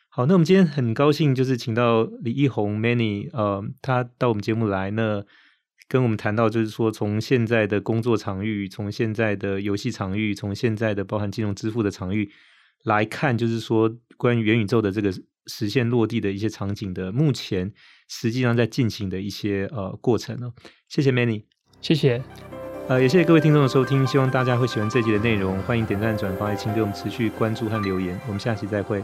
[0.09, 5.25] 好，那我们今天很高兴，就是请到李义宏 Many，呃，他到我们节目来，那
[5.89, 12.31] 跟我们谈到，就是说从现在的工作场域，从现在的游戏场域，从现在的包含金融支付的场域
[12.85, 15.13] 来看，就是说关于元宇宙的这个
[15.47, 17.73] 实现落地的一些场景的，目前
[18.09, 20.53] 实际上在进行的一些呃过程呢。
[20.89, 21.45] 谢谢 Many，
[21.81, 22.62] 谢谢。
[22.89, 25.57] 呃，也谢谢各位听众的收听，希望大家会喜欢这集的内容。
[25.63, 28.21] 欢迎点赞、转发，也请给我们持续关注和留言。
[28.27, 29.03] 我们下期再会。